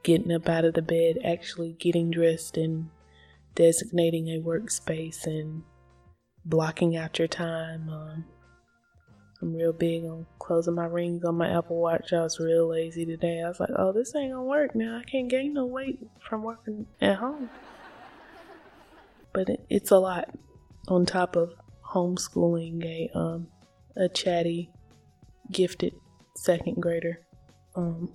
getting 0.03 0.33
up 0.33 0.49
out 0.49 0.65
of 0.65 0.75
the 0.75 0.83
bed, 0.83 1.19
actually 1.25 1.73
getting 1.79 2.11
dressed, 2.11 2.57
and 2.57 2.91
designating 3.55 4.29
a 4.29 4.41
workspace 4.41 5.27
and 5.27 5.63
blocking 6.45 6.97
out 6.97 7.19
your 7.19 7.29
time. 7.29 7.89
Um, 7.89 8.25
I'm 9.41 9.55
real 9.55 9.73
big 9.73 10.05
on 10.05 10.27
closing 10.41 10.75
my 10.75 10.87
rings 10.87 11.25
on 11.25 11.37
my 11.37 11.49
Apple 11.57 11.81
Watch. 11.81 12.13
I 12.13 12.23
was 12.23 12.41
real 12.41 12.67
lazy 12.69 13.07
today. 13.07 13.41
I 13.43 13.49
was 13.49 13.61
like, 13.61 13.71
oh, 13.77 13.93
this 13.93 14.15
ain't 14.17 14.33
gonna 14.33 14.43
work 14.43 14.75
now. 14.75 14.99
I 14.99 15.05
can't 15.09 15.29
gain 15.29 15.55
no 15.55 15.65
weight 15.65 16.01
from 16.21 16.43
working 16.43 16.87
at 17.01 17.17
home. 17.17 17.49
But 19.33 19.49
it, 19.49 19.65
it's 19.71 19.93
a 19.93 19.99
lot 19.99 20.31
on 20.89 21.07
top 21.07 21.37
of 21.37 21.53
homeschooling 21.85 22.85
a 22.85 23.17
um 23.17 23.47
a 23.97 24.09
chatty, 24.09 24.71
gifted 25.53 25.95
second 26.35 26.83
grader. 26.83 27.21
Um, 27.77 28.13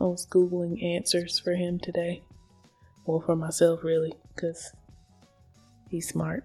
I 0.00 0.04
was 0.04 0.26
googling 0.26 0.82
answers 0.82 1.38
for 1.38 1.54
him 1.54 1.78
today, 1.78 2.22
well 3.06 3.20
for 3.20 3.36
myself 3.36 3.84
really, 3.84 4.14
because 4.34 4.72
he's 5.88 6.08
smart. 6.08 6.44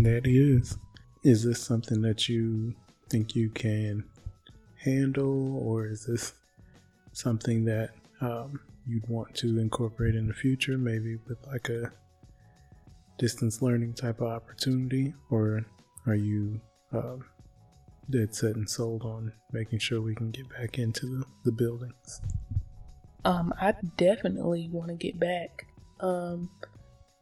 That 0.00 0.26
is. 0.26 0.72
is. 0.72 0.78
Is 1.22 1.44
this 1.44 1.62
something 1.62 2.02
that 2.02 2.28
you 2.28 2.74
think 3.08 3.34
you 3.34 3.50
can 3.50 4.04
handle, 4.84 5.58
or 5.58 5.86
is 5.86 6.06
this 6.06 6.34
something 7.12 7.64
that 7.64 7.90
um, 8.20 8.60
you'd 8.86 9.08
want 9.08 9.34
to 9.36 9.58
incorporate 9.58 10.14
in 10.14 10.28
the 10.28 10.34
future, 10.34 10.78
maybe 10.78 11.16
with 11.28 11.38
like 11.46 11.68
a 11.68 11.92
distance 13.18 13.62
learning 13.62 13.94
type 13.94 14.20
of 14.20 14.28
opportunity, 14.28 15.14
or 15.30 15.64
are 16.06 16.14
you 16.14 16.60
um, 16.92 17.24
dead 18.10 18.34
set 18.34 18.56
and 18.56 18.68
sold 18.68 19.02
on 19.02 19.32
making 19.52 19.78
sure 19.78 20.00
we 20.00 20.14
can 20.14 20.30
get 20.30 20.48
back 20.50 20.78
into 20.78 21.06
the, 21.06 21.24
the 21.44 21.52
buildings? 21.52 22.20
Um, 23.24 23.52
I 23.60 23.74
definitely 23.96 24.68
want 24.70 24.88
to 24.88 24.94
get 24.94 25.18
back. 25.18 25.66
Um, 26.00 26.50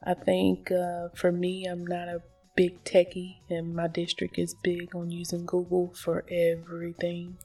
I 0.06 0.14
think 0.14 0.70
uh, 0.70 1.08
for 1.14 1.32
me, 1.32 1.64
I'm 1.64 1.86
not 1.86 2.08
a 2.08 2.20
big 2.56 2.82
techie, 2.84 3.36
and 3.48 3.74
my 3.74 3.88
district 3.88 4.38
is 4.38 4.54
big 4.54 4.94
on 4.94 5.10
using 5.10 5.46
Google 5.46 5.92
for 5.94 6.24
everything. 6.30 7.36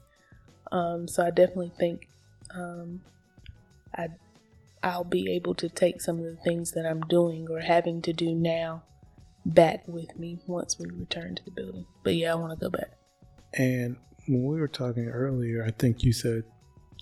Um, 0.72 1.08
so 1.08 1.24
I 1.26 1.30
definitely 1.30 1.72
think 1.78 2.08
um, 2.54 3.02
I 3.96 4.08
I'll 4.82 5.04
be 5.04 5.30
able 5.32 5.54
to 5.56 5.68
take 5.68 6.00
some 6.00 6.18
of 6.18 6.24
the 6.24 6.36
things 6.36 6.72
that 6.72 6.86
I'm 6.86 7.02
doing 7.02 7.48
or 7.50 7.60
having 7.60 8.00
to 8.02 8.12
do 8.12 8.34
now 8.34 8.82
back 9.44 9.86
with 9.86 10.18
me 10.18 10.38
once 10.46 10.78
we 10.78 10.86
return 10.86 11.34
to 11.34 11.44
the 11.44 11.50
building. 11.50 11.86
But 12.02 12.14
yeah, 12.14 12.32
I 12.32 12.34
want 12.36 12.58
to 12.58 12.64
go 12.64 12.70
back. 12.70 12.92
And 13.54 13.96
when 14.26 14.44
we 14.44 14.58
were 14.58 14.68
talking 14.68 15.08
earlier, 15.08 15.64
I 15.64 15.70
think 15.70 16.02
you 16.02 16.12
said 16.12 16.44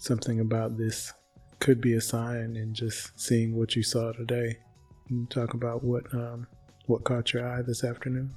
something 0.01 0.41
about 0.41 0.77
this 0.77 1.13
could 1.61 1.81
be 1.81 1.95
a 1.95 2.01
sign 2.01 2.57
and 2.57 2.75
just 2.75 3.19
seeing 3.19 3.57
what 3.57 3.77
you 3.77 3.83
saw 3.83 4.13
today. 4.13 4.59
You 5.09 5.27
talk 5.27 5.55
about 5.55 5.85
what 5.85 6.13
um, 6.15 6.47
what 6.89 7.05
caught 7.05 7.33
your 7.33 7.47
eye 7.47 7.63
this 7.63 7.85
afternoon? 7.85 8.35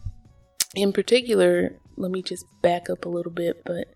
In 0.75 0.93
particular, 0.93 1.75
let 1.97 2.11
me 2.11 2.21
just 2.21 2.45
back 2.61 2.89
up 2.89 3.05
a 3.05 3.09
little 3.09 3.31
bit, 3.31 3.63
but 3.65 3.87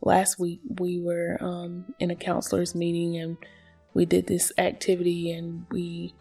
last 0.00 0.38
week 0.38 0.60
we 0.78 1.00
were 1.00 1.36
um, 1.40 1.94
in 1.98 2.10
a 2.10 2.16
counselor's 2.16 2.74
meeting 2.74 3.16
and 3.16 3.36
we 3.94 4.06
did 4.06 4.26
this 4.26 4.52
activity 4.58 5.32
and 5.32 5.66
we 5.70 6.14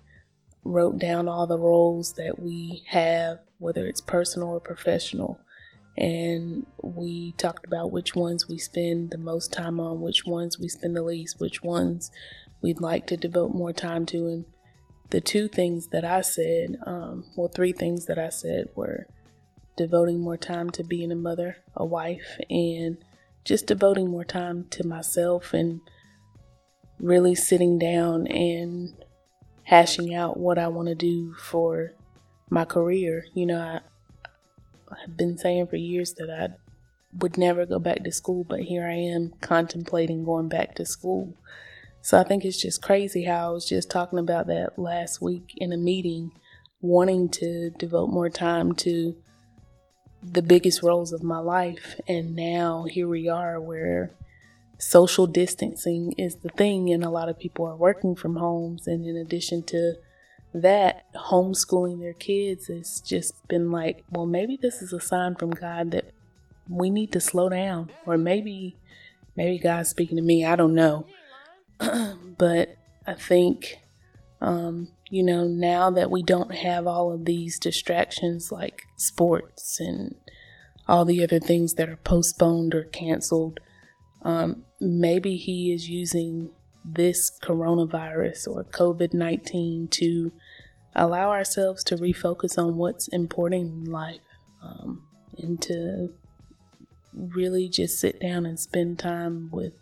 wrote 0.63 0.97
down 0.97 1.27
all 1.27 1.47
the 1.47 1.57
roles 1.57 2.13
that 2.13 2.39
we 2.39 2.83
have, 2.87 3.39
whether 3.59 3.85
it's 3.85 4.01
personal 4.01 4.49
or 4.49 4.59
professional. 4.59 5.39
And 5.97 6.65
we 6.83 7.31
talked 7.33 7.65
about 7.65 7.91
which 7.91 8.15
ones 8.15 8.47
we 8.47 8.57
spend 8.57 9.09
the 9.09 9.17
most 9.17 9.51
time 9.51 9.79
on, 9.79 10.01
which 10.01 10.25
ones 10.25 10.59
we 10.59 10.67
spend 10.67 10.95
the 10.95 11.01
least, 11.01 11.39
which 11.39 11.63
ones 11.63 12.11
we'd 12.61 12.81
like 12.81 13.07
to 13.07 13.17
devote 13.17 13.53
more 13.53 13.73
time 13.73 14.05
to. 14.07 14.27
And 14.27 14.45
the 15.09 15.21
two 15.21 15.47
things 15.47 15.87
that 15.87 16.03
I 16.03 16.21
said, 16.21 16.77
um, 16.85 17.25
well, 17.35 17.47
three 17.47 17.71
things 17.71 18.05
that 18.05 18.19
I 18.19 18.29
said 18.29 18.69
were 18.75 19.07
devoting 19.77 20.19
more 20.19 20.37
time 20.37 20.69
to 20.71 20.83
being 20.83 21.11
a 21.11 21.15
mother, 21.15 21.57
a 21.75 21.85
wife, 21.85 22.39
and 22.49 22.97
just 23.45 23.67
devoting 23.67 24.09
more 24.09 24.25
time 24.25 24.65
to 24.71 24.85
myself 24.85 25.53
and 25.53 25.79
really 26.99 27.35
sitting 27.35 27.79
down 27.79 28.27
and 28.27 28.93
hashing 29.63 30.13
out 30.13 30.37
what 30.37 30.57
I 30.57 30.67
want 30.67 30.89
to 30.89 30.95
do 30.95 31.33
for 31.35 31.93
my 32.49 32.65
career. 32.65 33.25
You 33.33 33.45
know, 33.45 33.59
I, 33.59 33.79
I've 34.91 35.15
been 35.15 35.37
saying 35.37 35.67
for 35.67 35.75
years 35.77 36.13
that 36.15 36.29
I 36.29 36.55
would 37.17 37.37
never 37.37 37.65
go 37.65 37.79
back 37.79 38.03
to 38.03 38.11
school, 38.11 38.43
but 38.43 38.61
here 38.61 38.85
I 38.85 38.95
am 38.95 39.33
contemplating 39.41 40.25
going 40.25 40.49
back 40.49 40.75
to 40.75 40.85
school. 40.85 41.33
So 42.01 42.17
I 42.17 42.23
think 42.23 42.45
it's 42.45 42.61
just 42.61 42.81
crazy 42.81 43.25
how 43.25 43.49
I 43.49 43.51
was 43.51 43.67
just 43.67 43.89
talking 43.89 44.19
about 44.19 44.47
that 44.47 44.79
last 44.79 45.21
week 45.21 45.53
in 45.57 45.73
a 45.73 45.77
meeting, 45.77 46.31
wanting 46.79 47.27
to 47.29 47.71
devote 47.71 48.09
more 48.09 48.29
time 48.29 48.73
to 48.75 49.15
the 50.23 50.41
biggest 50.41 50.81
roles 50.81 51.11
of 51.11 51.21
my 51.21 51.39
life. 51.39 51.99
And 52.07 52.35
now 52.35 52.85
here 52.89 53.07
we 53.07 53.27
are 53.27 53.59
where 53.59 54.11
social 54.79 55.27
distancing 55.27 56.13
is 56.17 56.35
the 56.37 56.49
thing, 56.49 56.91
and 56.91 57.03
a 57.03 57.09
lot 57.09 57.29
of 57.29 57.39
people 57.39 57.65
are 57.65 57.75
working 57.75 58.15
from 58.15 58.37
homes. 58.37 58.87
And 58.87 59.05
in 59.05 59.17
addition 59.17 59.63
to 59.63 59.95
that, 60.53 61.05
homeschooling 61.13 61.99
their 61.99 62.13
kids 62.13 62.67
has 62.67 63.01
just 63.01 63.47
been 63.47 63.69
like, 63.69 64.05
well, 64.09 64.25
maybe 64.25 64.57
this 64.61 64.81
is 64.81 64.93
a 64.93 64.99
sign 65.01 65.35
from 65.35 65.51
God 65.51 65.91
that 65.91 66.11
we 66.69 66.89
need 66.89 67.11
to 67.13 67.19
slow 67.19 67.49
down, 67.49 67.91
or 68.05 68.17
maybe, 68.17 68.77
maybe 69.35 69.59
God's 69.59 69.89
speaking 69.89 70.17
to 70.17 70.23
me. 70.23 70.45
I 70.45 70.55
don't 70.55 70.73
know, 70.73 71.05
but 72.37 72.77
I 73.05 73.13
think, 73.13 73.79
um, 74.41 74.89
you 75.09 75.23
know, 75.23 75.45
now 75.45 75.89
that 75.91 76.11
we 76.11 76.23
don't 76.23 76.53
have 76.53 76.87
all 76.87 77.11
of 77.11 77.25
these 77.25 77.59
distractions 77.59 78.51
like 78.51 78.83
sports 78.97 79.79
and 79.79 80.15
all 80.87 81.05
the 81.05 81.23
other 81.23 81.39
things 81.39 81.75
that 81.75 81.89
are 81.89 81.97
postponed 81.97 82.73
or 82.73 82.83
canceled, 82.83 83.59
um, 84.23 84.63
maybe 84.79 85.37
He 85.37 85.73
is 85.73 85.89
using 85.89 86.51
this 86.83 87.31
coronavirus 87.43 88.47
or 88.47 88.63
COVID 88.63 89.13
19 89.13 89.89
to 89.89 90.31
allow 90.95 91.29
ourselves 91.29 91.83
to 91.83 91.95
refocus 91.95 92.57
on 92.57 92.75
what's 92.75 93.07
important 93.09 93.85
in 93.85 93.91
life 93.91 94.19
um, 94.63 95.03
and 95.37 95.61
to 95.61 96.09
really 97.13 97.67
just 97.67 97.99
sit 97.99 98.19
down 98.19 98.45
and 98.45 98.59
spend 98.59 98.99
time 98.99 99.49
with 99.51 99.73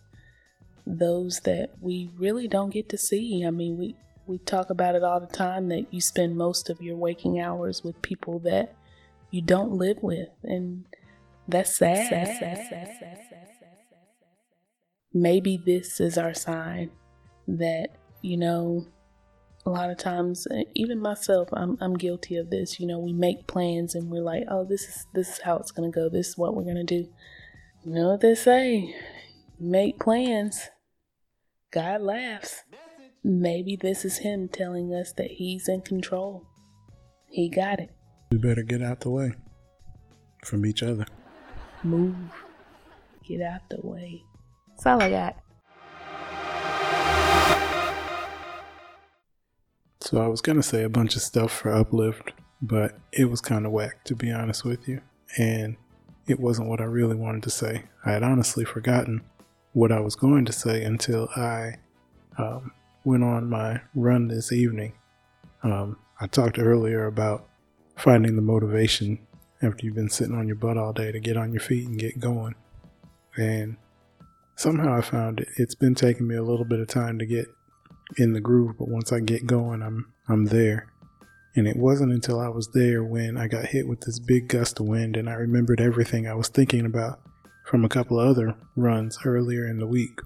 those 0.86 1.42
that 1.42 1.72
we 1.80 2.10
really 2.18 2.48
don't 2.48 2.70
get 2.72 2.90
to 2.90 2.98
see. 2.98 3.44
I 3.46 3.52
mean, 3.52 3.78
we, 3.78 3.96
we 4.28 4.38
talk 4.40 4.70
about 4.70 4.96
it 4.96 5.04
all 5.04 5.20
the 5.20 5.28
time 5.28 5.70
that 5.70 5.94
you 5.94 6.02
spend 6.02 6.38
most 6.38 6.70
of 6.70 6.82
your 6.82 6.96
waking 6.96 7.40
hours 7.40 7.84
with 7.84 8.02
people 8.02 8.40
that 8.40 8.76
you 9.32 9.42
don't 9.42 9.72
live 9.72 9.98
with. 10.02 10.30
And 10.44 10.86
that's 11.48 11.78
sad. 11.78 12.08
sad, 12.10 12.38
sad, 12.38 12.68
sad 12.70 12.98
Maybe 15.14 15.58
this 15.58 16.00
is 16.00 16.18
our 16.18 16.34
sign 16.34 16.92
that, 17.48 17.90
you 18.22 18.38
know, 18.38 18.86
a 19.66 19.70
lot 19.70 19.90
of 19.90 19.98
times, 19.98 20.46
uh, 20.48 20.64
even 20.76 21.00
myself, 21.00 21.50
I'm, 21.54 21.78
I'm 21.82 21.96
guilty 21.96 22.36
of 22.36 22.50
this. 22.50 22.80
You 22.80 22.86
know, 22.86 23.00
we 23.00 23.14
make 23.14 23.48
plans 23.48 23.96
and 23.96 24.10
we're 24.10 24.22
like, 24.22 24.44
oh, 24.50 24.66
this 24.66 24.84
is 24.84 25.08
this 25.14 25.30
is 25.30 25.40
how 25.40 25.58
it's 25.58 25.72
gonna 25.72 25.90
go. 25.90 26.10
This 26.10 26.30
is 26.30 26.38
what 26.38 26.56
we're 26.56 26.66
gonna 26.66 26.84
do. 26.84 27.08
You 27.84 27.94
know 27.94 28.10
what 28.10 28.22
they 28.22 28.36
say? 28.36 28.96
Make 29.60 30.00
plans. 30.00 30.70
God 31.72 32.02
laughs. 32.02 32.64
Maybe 33.24 33.76
this 33.76 34.06
is 34.06 34.20
Him 34.20 34.48
telling 34.48 34.94
us 34.94 35.12
that 35.14 35.32
He's 35.32 35.68
in 35.68 35.82
control. 35.82 36.46
He 37.30 37.50
got 37.50 37.80
it. 37.80 37.90
We 38.32 38.38
better 38.38 38.64
get 38.64 38.82
out 38.82 39.02
the 39.02 39.10
way 39.10 39.34
from 40.44 40.66
each 40.66 40.84
other. 40.84 41.06
Move. 41.84 42.16
Get 43.28 43.42
out 43.42 43.62
the 43.70 43.80
way. 43.82 44.24
That's 44.70 44.86
all 44.86 45.02
I 45.02 45.10
got. 45.10 45.38
So 50.02 50.22
I 50.22 50.28
was 50.28 50.42
gonna 50.42 50.64
say 50.64 50.84
a 50.84 50.90
bunch 50.90 51.16
of 51.16 51.24
stuff 51.24 51.52
for 51.52 51.74
Uplift, 51.74 52.32
but 52.62 53.00
it 53.12 53.26
was 53.26 53.42
kind 53.42 53.66
of 53.66 53.72
whack 53.72 54.04
to 54.04 54.16
be 54.16 54.32
honest 54.32 54.64
with 54.64 54.88
you, 54.88 55.02
and 55.38 55.78
it 56.28 56.40
wasn't 56.40 56.70
what 56.70 56.80
I 56.80 56.86
really 56.86 57.16
wanted 57.16 57.42
to 57.44 57.50
say. 57.50 57.86
I 58.06 58.12
had 58.12 58.22
honestly 58.22 58.66
forgotten 58.66 59.22
what 59.76 59.92
I 59.92 60.00
was 60.00 60.16
going 60.16 60.46
to 60.46 60.54
say 60.54 60.84
until 60.84 61.28
I 61.36 61.76
um, 62.38 62.72
went 63.04 63.26
on 63.26 63.50
my 63.50 63.82
run 63.94 64.30
this 64.30 64.54
evening. 64.54 64.94
Um, 65.64 65.98
I 66.20 66.28
talked 66.28 66.58
earlier 66.58 67.06
about 67.08 67.50
finding 67.98 68.38
the 68.38 68.42
motivation 68.42 69.20
after 69.62 69.86
you've 69.86 69.96
been 69.96 70.10
sitting 70.10 70.34
on 70.34 70.48
your 70.48 70.56
butt 70.56 70.78
all 70.78 70.94
day 70.94 71.12
to 71.12 71.20
get 71.20 71.36
on 71.36 71.52
your 71.52 71.60
feet 71.60 71.90
and 71.90 72.00
get 72.00 72.22
going, 72.22 72.56
and 73.36 73.76
somehow 74.56 74.98
I 74.98 75.02
found 75.02 75.42
it. 75.42 75.50
It's 75.58 75.76
been 75.76 75.94
taking 75.94 76.26
me 76.26 76.36
a 76.36 76.44
little 76.44 76.66
bit 76.66 76.80
of 76.80 76.88
time 76.88 77.20
to 77.20 77.26
get 77.26 77.48
in 78.18 78.32
the 78.32 78.40
groove, 78.40 78.78
but 78.80 78.88
once 78.88 79.12
I 79.12 79.20
get 79.20 79.46
going, 79.46 79.82
I'm 79.82 80.14
I'm 80.30 80.46
there. 80.46 80.88
And 81.58 81.68
it 81.68 81.76
wasn't 81.76 82.14
until 82.14 82.40
I 82.40 82.48
was 82.48 82.70
there 82.70 83.04
when 83.04 83.38
I 83.38 83.48
got 83.48 83.66
hit 83.66 83.90
with 83.90 84.02
this 84.02 84.20
big 84.20 84.48
gust 84.48 84.80
of 84.80 84.88
wind 84.88 85.18
and 85.18 85.30
I 85.30 85.34
remembered 85.34 85.82
everything 85.82 86.28
I 86.28 86.34
was 86.34 86.48
thinking 86.48 86.86
about 86.86 87.20
from 87.66 87.84
a 87.84 87.90
couple 87.90 88.20
of 88.20 88.28
other 88.28 88.56
runs 88.76 89.20
earlier 89.26 89.68
in 89.68 89.80
the 89.80 89.88
week. 89.88 90.20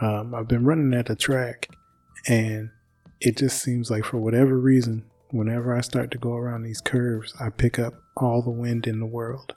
Um, 0.00 0.34
I've 0.34 0.48
been 0.48 0.64
running 0.64 0.92
at 0.98 1.06
the 1.06 1.16
track 1.16 1.68
and 2.28 2.70
it 3.20 3.36
just 3.36 3.62
seems 3.62 3.90
like 3.90 4.04
for 4.04 4.18
whatever 4.18 4.58
reason, 4.58 5.04
whenever 5.30 5.74
I 5.74 5.80
start 5.80 6.10
to 6.12 6.18
go 6.18 6.34
around 6.34 6.62
these 6.62 6.80
curves, 6.80 7.34
I 7.40 7.50
pick 7.50 7.78
up 7.78 7.94
all 8.16 8.42
the 8.42 8.50
wind 8.50 8.86
in 8.86 9.00
the 9.00 9.06
world. 9.06 9.54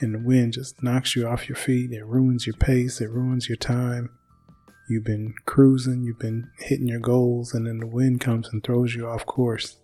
And 0.00 0.14
the 0.14 0.20
wind 0.20 0.52
just 0.52 0.82
knocks 0.82 1.16
you 1.16 1.26
off 1.26 1.48
your 1.48 1.56
feet. 1.56 1.92
It 1.92 2.04
ruins 2.04 2.46
your 2.46 2.56
pace. 2.56 3.00
It 3.00 3.10
ruins 3.10 3.48
your 3.48 3.56
time. 3.56 4.10
You've 4.88 5.04
been 5.04 5.34
cruising, 5.44 6.02
you've 6.02 6.18
been 6.18 6.50
hitting 6.60 6.88
your 6.88 7.00
goals, 7.00 7.52
and 7.52 7.66
then 7.66 7.78
the 7.78 7.86
wind 7.86 8.22
comes 8.22 8.48
and 8.50 8.64
throws 8.64 8.94
you 8.94 9.06
off 9.06 9.26
course. 9.26 9.76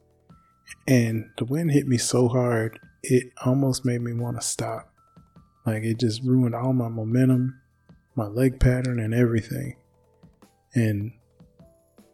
And 0.88 1.30
the 1.36 1.44
wind 1.44 1.72
hit 1.72 1.86
me 1.86 1.98
so 1.98 2.28
hard, 2.28 2.80
it 3.02 3.24
almost 3.44 3.84
made 3.84 4.00
me 4.00 4.14
want 4.14 4.40
to 4.40 4.46
stop. 4.46 4.93
Like 5.66 5.82
it 5.82 5.98
just 5.98 6.22
ruined 6.22 6.54
all 6.54 6.72
my 6.72 6.88
momentum, 6.88 7.60
my 8.14 8.26
leg 8.26 8.60
pattern, 8.60 8.98
and 8.98 9.14
everything. 9.14 9.76
And 10.74 11.12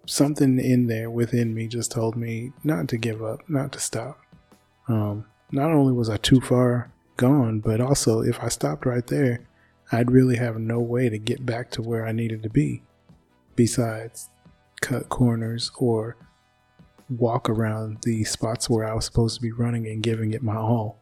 something 0.07 0.59
in 0.59 0.87
there 0.87 1.11
within 1.11 1.55
me 1.55 1.67
just 1.67 1.93
told 1.93 2.17
me 2.17 2.53
not 2.65 2.89
to 2.89 2.97
give 2.97 3.23
up, 3.23 3.49
not 3.49 3.73
to 3.73 3.81
stop. 3.81 4.21
Um, 4.89 5.27
not 5.53 5.71
only 5.71 5.93
was 5.93 6.09
I 6.09 6.17
too 6.17 6.41
far 6.41 6.91
gone, 7.17 7.61
but 7.61 7.81
also 7.81 8.21
if 8.21 8.43
I 8.43 8.49
stopped 8.49 8.87
right 8.87 9.07
there, 9.07 9.47
I'd 9.93 10.11
really 10.11 10.37
have 10.37 10.59
no 10.59 10.81
way 10.81 11.09
to 11.09 11.19
get 11.19 11.45
back 11.45 11.71
to 11.73 11.83
where 11.83 12.07
I 12.07 12.13
needed 12.13 12.43
to 12.45 12.51
be 12.51 12.83
besides 13.57 14.31
cut 14.81 15.09
corners 15.09 15.71
or 15.77 16.17
walk 17.09 17.51
around 17.51 17.99
the 18.03 18.23
spots 18.25 18.71
where 18.71 18.87
I 18.87 18.95
was 18.95 19.05
supposed 19.05 19.35
to 19.37 19.43
be 19.43 19.51
running 19.51 19.87
and 19.87 20.03
giving 20.03 20.33
it 20.33 20.43
my 20.43 20.57
all. 20.57 21.00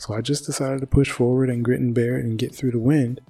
So 0.00 0.14
I 0.14 0.22
just 0.22 0.46
decided 0.46 0.80
to 0.80 0.86
push 0.86 1.10
forward 1.10 1.50
and 1.50 1.62
grit 1.62 1.78
and 1.78 1.94
bear 1.94 2.18
it 2.18 2.24
and 2.24 2.38
get 2.38 2.54
through 2.54 2.70
the 2.70 2.78
wind. 2.78 3.20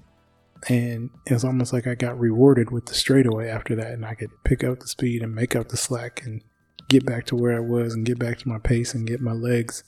And 0.68 1.10
it 1.26 1.32
was 1.32 1.44
almost 1.44 1.72
like 1.72 1.88
I 1.88 1.96
got 1.96 2.16
rewarded 2.16 2.70
with 2.70 2.86
the 2.86 2.94
straightaway 2.94 3.48
after 3.48 3.74
that, 3.74 3.90
and 3.90 4.06
I 4.06 4.14
could 4.14 4.30
pick 4.44 4.62
up 4.62 4.78
the 4.78 4.86
speed 4.86 5.20
and 5.20 5.34
make 5.34 5.56
up 5.56 5.68
the 5.68 5.76
slack 5.76 6.24
and 6.24 6.44
get 6.88 7.04
back 7.04 7.26
to 7.26 7.34
where 7.36 7.56
I 7.56 7.60
was 7.60 7.94
and 7.94 8.06
get 8.06 8.20
back 8.20 8.38
to 8.38 8.48
my 8.48 8.58
pace 8.58 8.94
and 8.94 9.04
get 9.04 9.20
my 9.20 9.32
legs 9.32 9.82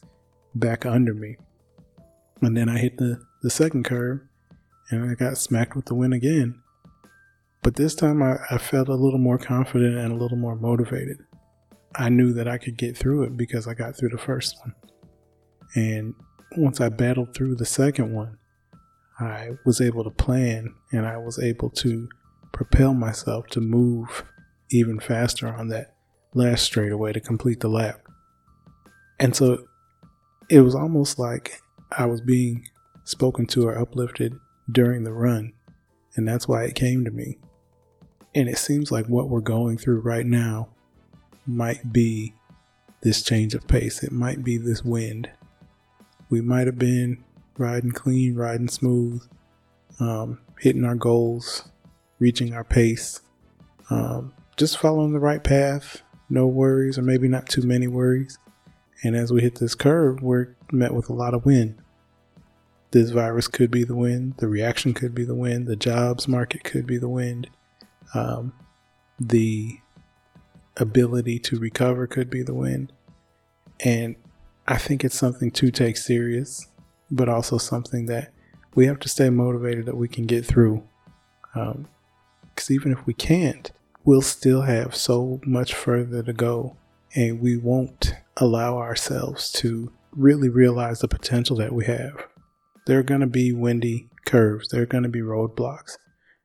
back 0.57 0.85
under 0.85 1.14
me. 1.14 1.37
And 2.40 2.57
then 2.57 2.68
I 2.68 2.79
hit 2.79 2.99
the, 2.99 3.23
the 3.42 3.51
second 3.51 3.85
curve 3.85 4.23
and 4.90 5.09
I 5.09 5.14
got 5.14 5.38
smacked 5.38 5.77
with 5.77 5.85
the 5.85 5.95
wind 5.95 6.14
again. 6.14 6.61
But 7.62 7.77
this 7.77 7.95
time 7.95 8.25
I, 8.25 8.38
I 8.51 8.59
felt 8.59 8.88
a 8.88 8.97
little 8.97 9.21
more 9.21 9.38
confident 9.38 9.97
and 9.97 10.11
a 10.11 10.16
little 10.16 10.37
more 10.37 10.57
motivated. 10.57 11.18
I 11.95 12.09
knew 12.09 12.33
that 12.33 12.49
I 12.49 12.59
could 12.59 12.77
get 12.77 12.97
through 12.97 13.23
it 13.23 13.37
because 13.37 13.68
I 13.68 13.75
got 13.75 13.97
through 13.97 14.09
the 14.09 14.18
first 14.18 14.57
one. 14.64 14.75
And 15.77 16.14
once 16.57 16.81
I 16.81 16.88
battled 16.88 17.35
through 17.35 17.57
the 17.57 17.65
second 17.65 18.12
one, 18.12 18.38
I 19.19 19.51
was 19.65 19.81
able 19.81 20.05
to 20.05 20.11
plan 20.11 20.75
and 20.91 21.07
I 21.07 21.19
was 21.19 21.38
able 21.38 21.71
to 21.71 22.09
propel 22.53 22.95
myself 22.95 23.47
to 23.49 23.61
move 23.61 24.25
even 24.71 25.01
faster 25.01 25.49
on 25.49 25.69
that 25.69 25.95
last 26.35 26.62
straightaway 26.65 27.12
to 27.12 27.21
complete 27.21 27.61
the 27.61 27.69
lap. 27.69 28.01
And 29.21 29.37
so 29.37 29.67
it 30.49 30.61
was 30.61 30.75
almost 30.75 31.19
like 31.19 31.61
I 31.97 32.07
was 32.07 32.21
being 32.21 32.67
spoken 33.05 33.47
to 33.47 33.69
or 33.69 33.79
uplifted 33.79 34.35
during 34.71 35.05
the 35.05 35.12
run, 35.12 35.53
and 36.17 36.27
that's 36.27 36.49
why 36.49 36.65
it 36.65 36.75
came 36.75 37.05
to 37.05 37.11
me. 37.11 37.38
And 38.35 38.49
it 38.49 38.59
seems 38.59 38.91
like 38.91 39.07
what 39.07 39.29
we're 39.29 39.41
going 39.41 39.77
through 39.77 40.01
right 40.01 40.27
now 40.27 40.71
might 41.47 41.93
be 41.93 42.35
this 43.03 43.23
change 43.23 43.55
of 43.55 43.67
pace. 43.67 44.03
It 44.03 44.12
might 44.12 44.43
be 44.43 44.57
this 44.57 44.83
wind. 44.83 45.31
We 46.33 46.40
might 46.40 46.66
have 46.66 46.79
been 46.79 47.23
riding 47.59 47.90
clean, 47.90 48.37
riding 48.37 48.68
smooth, 48.68 49.23
um, 50.01 50.38
hitting 50.59 50.83
our 50.83 50.95
goals, 50.95 51.68
reaching 52.18 52.55
our 52.55 52.64
pace, 52.64 53.21
um, 53.90 54.33
just 54.57 54.79
following 54.79 55.12
the 55.12 55.21
right 55.21 55.45
path, 55.45 56.01
no 56.31 56.47
worries, 56.47 56.97
or 56.97 57.03
maybe 57.03 57.29
not 57.29 57.51
too 57.51 57.61
many 57.61 57.87
worries. 57.87 58.38
And 59.05 59.14
as 59.14 59.31
we 59.31 59.42
hit 59.42 59.57
this 59.57 59.75
curve, 59.75 60.23
we're 60.23 60.57
met 60.73 60.95
with 60.95 61.11
a 61.11 61.12
lot 61.12 61.35
of 61.35 61.45
wind. 61.45 61.77
This 62.92 63.11
virus 63.11 63.47
could 63.47 63.71
be 63.71 63.85
the 63.85 63.95
wind, 63.95 64.37
the 64.38 64.49
reaction 64.49 64.95
could 64.95 65.14
be 65.14 65.27
the 65.27 65.35
wind, 65.35 65.66
the 65.66 65.77
jobs 65.77 66.27
market 66.27 66.64
could 66.64 66.87
be 66.87 66.97
the 66.97 67.11
wind, 67.11 67.51
um, 68.14 68.55
the 69.21 69.81
ability 70.79 71.38
to 71.40 71.59
recover 71.59 72.07
could 72.07 72.31
be 72.31 72.42
the 72.42 72.55
wind. 72.55 72.90
And 73.85 74.16
I 74.66 74.79
think 74.79 75.05
it's 75.05 75.18
something 75.18 75.51
to 75.53 75.70
take 75.70 75.96
serious, 75.96 76.66
but 77.11 77.29
also 77.29 77.59
something 77.59 78.07
that 78.07 78.33
we 78.75 78.87
have 78.87 79.01
to 79.01 79.09
stay 79.09 79.29
motivated 79.31 79.87
that 79.87 79.96
we 79.96 80.09
can 80.09 80.27
get 80.27 80.46
through. 80.46 80.83
Because 81.53 82.70
um, 82.70 82.75
even 82.75 82.92
if 82.92 83.05
we 83.07 83.14
can't, 83.14 83.70
we'll 84.05 84.22
still 84.22 84.62
have 84.62 84.94
so 84.94 85.40
much 85.44 85.75
further 85.75 86.22
to 86.22 86.33
go, 86.33 86.77
and 87.14 87.40
we 87.40 87.57
won't 87.57 88.14
allow 88.37 88.79
ourselves 88.79 89.51
to 89.53 89.92
really 90.12 90.48
realize 90.48 91.01
the 91.01 91.09
potential 91.09 91.57
that 91.57 91.72
we 91.72 91.85
have. 91.87 92.27
There 92.87 92.98
are 92.98 93.05
going 93.05 93.20
to 93.20 93.27
be 93.27 93.53
windy 93.53 94.09
curves, 94.25 94.68
there 94.68 94.83
are 94.83 94.87
going 94.87 95.05
to 95.05 95.09
be 95.09 95.20
roadblocks, 95.20 95.98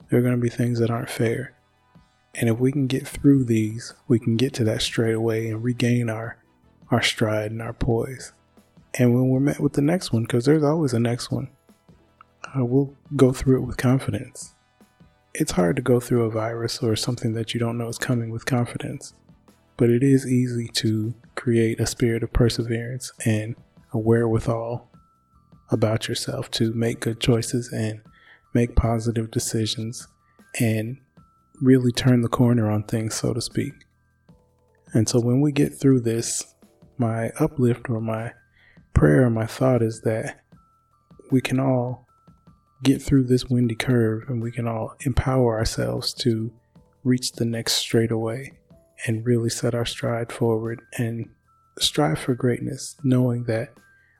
there 0.10 0.20
are 0.20 0.24
going 0.24 0.36
to 0.36 0.42
be 0.42 0.50
things 0.50 0.80
that 0.80 0.90
aren't 0.90 1.10
fair. 1.10 1.54
And 2.36 2.50
if 2.50 2.60
we 2.60 2.72
can 2.72 2.88
get 2.88 3.08
through 3.08 3.46
these, 3.46 3.94
we 4.08 4.20
can 4.20 4.38
get 4.38 4.54
to 4.56 4.64
that 4.66 4.82
straightaway 4.82 5.50
and 5.50 5.64
regain 5.64 6.10
our, 6.10 6.38
our 6.92 7.02
stride 7.02 7.52
and 7.52 7.62
our 7.62 7.74
poise. 7.74 8.32
And 8.98 9.14
when 9.14 9.30
we're 9.30 9.40
met 9.40 9.60
with 9.60 9.74
the 9.74 9.82
next 9.82 10.12
one, 10.12 10.24
because 10.24 10.46
there's 10.46 10.64
always 10.64 10.94
a 10.94 11.00
next 11.00 11.32
one, 11.32 11.50
uh, 12.56 12.66
we'll 12.66 12.94
go 13.16 13.32
through 13.32 13.62
it 13.62 13.66
with 13.66 13.78
confidence. 13.78 14.54
It's 15.34 15.52
hard 15.52 15.76
to 15.76 15.82
go 15.82 16.00
through 16.00 16.24
a 16.24 16.32
virus 16.32 16.82
or 16.82 16.96
something 16.96 17.34
that 17.34 17.54
you 17.54 17.60
don't 17.60 17.78
know 17.78 17.90
is 17.90 17.98
coming 17.98 18.32
with 18.32 18.46
confidence, 18.46 19.14
but 19.76 19.90
it 19.90 20.02
is 20.02 20.26
easy 20.26 20.68
to 20.70 21.14
create 21.36 21.80
a 21.80 21.86
spirit 21.86 22.24
of 22.24 22.34
perseverance 22.34 23.12
and 23.26 23.56
a 23.94 24.00
wherewithal 24.00 24.90
about 25.70 26.08
yourself 26.08 26.50
to 26.52 26.74
make 26.74 27.02
good 27.02 27.20
choices 27.20 27.72
and 27.72 28.02
make 28.54 28.76
positive 28.76 29.30
decisions 29.30 30.08
and 30.60 30.98
really 31.62 31.92
turn 31.92 32.22
the 32.22 32.30
corner 32.30 32.72
on 32.72 32.84
things, 32.84 33.16
so 33.16 33.34
to 33.34 33.42
speak. 33.42 33.74
And 34.94 35.08
so 35.08 35.20
when 35.20 35.42
we 35.42 35.52
get 35.52 35.76
through 35.76 36.02
this, 36.02 36.56
my 37.00 37.30
uplift 37.40 37.90
or 37.90 38.02
my 38.02 38.34
prayer 38.94 39.26
or 39.26 39.30
my 39.30 39.46
thought 39.46 39.82
is 39.82 40.02
that 40.02 40.40
we 41.32 41.42
can 41.42 41.60
all 41.60 42.08
get 42.84 43.02
through 43.02 43.24
this 43.24 43.46
windy 43.46 43.76
curve 43.76 44.24
and 44.28 44.42
we 44.42 44.52
can 44.52 44.68
all 44.68 44.96
empower 45.06 45.58
ourselves 45.58 46.14
to 46.14 46.52
reach 47.04 47.34
the 47.34 47.46
next 47.46 47.74
straightaway 47.74 48.52
and 49.06 49.26
really 49.26 49.50
set 49.50 49.76
our 49.76 49.86
stride 49.86 50.32
forward 50.32 50.82
and 50.98 51.30
strive 51.80 52.20
for 52.20 52.34
greatness, 52.34 52.96
knowing 53.04 53.44
that 53.46 53.74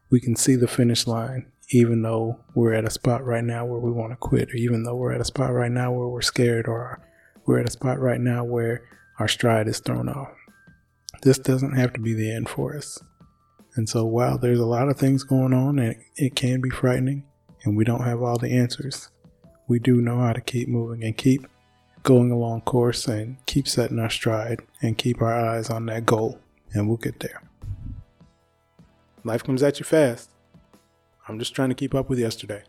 we 0.10 0.20
can 0.20 0.36
see 0.36 0.56
the 0.56 0.68
finish 0.68 1.08
line, 1.08 1.52
even 1.72 2.02
though 2.02 2.40
we're 2.56 2.74
at 2.74 2.86
a 2.86 2.90
spot 2.90 3.24
right 3.26 3.44
now 3.44 3.66
where 3.66 3.80
we 3.80 3.92
want 3.92 4.12
to 4.12 4.16
quit, 4.16 4.50
or 4.52 4.56
even 4.56 4.84
though 4.84 4.96
we're 4.96 5.14
at 5.14 5.22
a 5.22 5.26
spot 5.26 5.52
right 5.52 5.72
now 5.72 5.92
where 5.92 6.08
we're 6.08 6.22
scared, 6.22 6.68
or 6.68 7.02
we're 7.46 7.60
at 7.60 7.68
a 7.68 7.72
spot 7.72 8.00
right 8.00 8.22
now 8.22 8.44
where 8.44 8.84
our 9.20 9.28
stride 9.28 9.68
is 9.68 9.80
thrown 9.80 10.08
off. 10.08 10.32
This 11.22 11.38
doesn't 11.38 11.76
have 11.76 11.94
to 11.94 12.00
be 12.00 12.14
the 12.14 12.32
end 12.34 12.50
for 12.50 12.76
us. 12.76 13.00
And 13.76 13.88
so, 13.88 14.06
while 14.06 14.38
there's 14.38 14.60
a 14.60 14.66
lot 14.66 14.90
of 14.90 14.98
things 14.98 15.24
going 15.24 15.54
on 15.54 15.80
and 15.80 15.96
it 16.16 16.36
can 16.36 16.62
be 16.62 16.70
frightening, 16.70 17.24
and 17.64 17.76
we 17.76 17.84
don't 17.84 18.04
have 18.04 18.22
all 18.22 18.38
the 18.38 18.52
answers, 18.52 19.10
we 19.68 19.80
do 19.80 20.02
know 20.02 20.20
how 20.20 20.34
to 20.34 20.42
keep 20.42 20.68
moving 20.68 21.04
and 21.04 21.18
keep 21.18 21.46
going 22.04 22.32
along 22.32 22.62
course 22.62 23.08
and 23.08 23.38
keep 23.46 23.68
setting 23.68 24.00
our 24.00 24.10
stride 24.10 24.62
and 24.82 24.98
keep 24.98 25.22
our 25.22 25.34
eyes 25.34 25.70
on 25.70 25.86
that 25.88 26.06
goal, 26.06 26.40
and 26.74 26.88
we'll 26.88 26.98
get 26.98 27.20
there. 27.20 27.42
Life 29.24 29.44
comes 29.44 29.62
at 29.62 29.80
you 29.80 29.86
fast. 29.86 30.30
I'm 31.28 31.38
just 31.38 31.54
trying 31.54 31.70
to 31.70 31.76
keep 31.76 31.94
up 31.94 32.10
with 32.10 32.18
yesterday. 32.18 32.64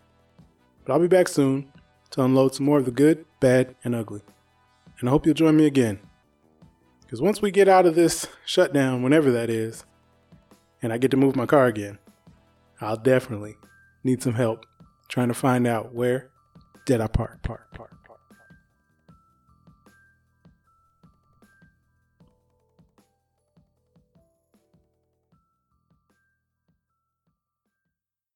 But 0.84 0.92
I'll 0.92 1.00
be 1.00 1.06
back 1.06 1.28
soon 1.28 1.72
to 2.10 2.22
unload 2.22 2.54
some 2.54 2.66
more 2.66 2.78
of 2.78 2.84
the 2.84 2.90
good, 2.90 3.24
bad, 3.38 3.76
and 3.84 3.94
ugly. 3.94 4.22
And 4.98 5.08
I 5.08 5.12
hope 5.12 5.24
you'll 5.24 5.34
join 5.34 5.56
me 5.56 5.66
again. 5.66 6.00
Because 7.08 7.22
once 7.22 7.40
we 7.40 7.50
get 7.50 7.68
out 7.68 7.86
of 7.86 7.94
this 7.94 8.26
shutdown, 8.44 9.02
whenever 9.02 9.32
that 9.32 9.48
is, 9.48 9.82
and 10.82 10.92
I 10.92 10.98
get 10.98 11.10
to 11.12 11.16
move 11.16 11.36
my 11.36 11.46
car 11.46 11.64
again, 11.64 11.98
I'll 12.82 12.98
definitely 12.98 13.56
need 14.04 14.22
some 14.22 14.34
help 14.34 14.66
trying 15.08 15.28
to 15.28 15.34
find 15.34 15.66
out 15.66 15.94
where 15.94 16.28
did 16.84 17.00
I 17.00 17.06
park, 17.06 17.42
park, 17.42 17.72
park. 17.72 17.97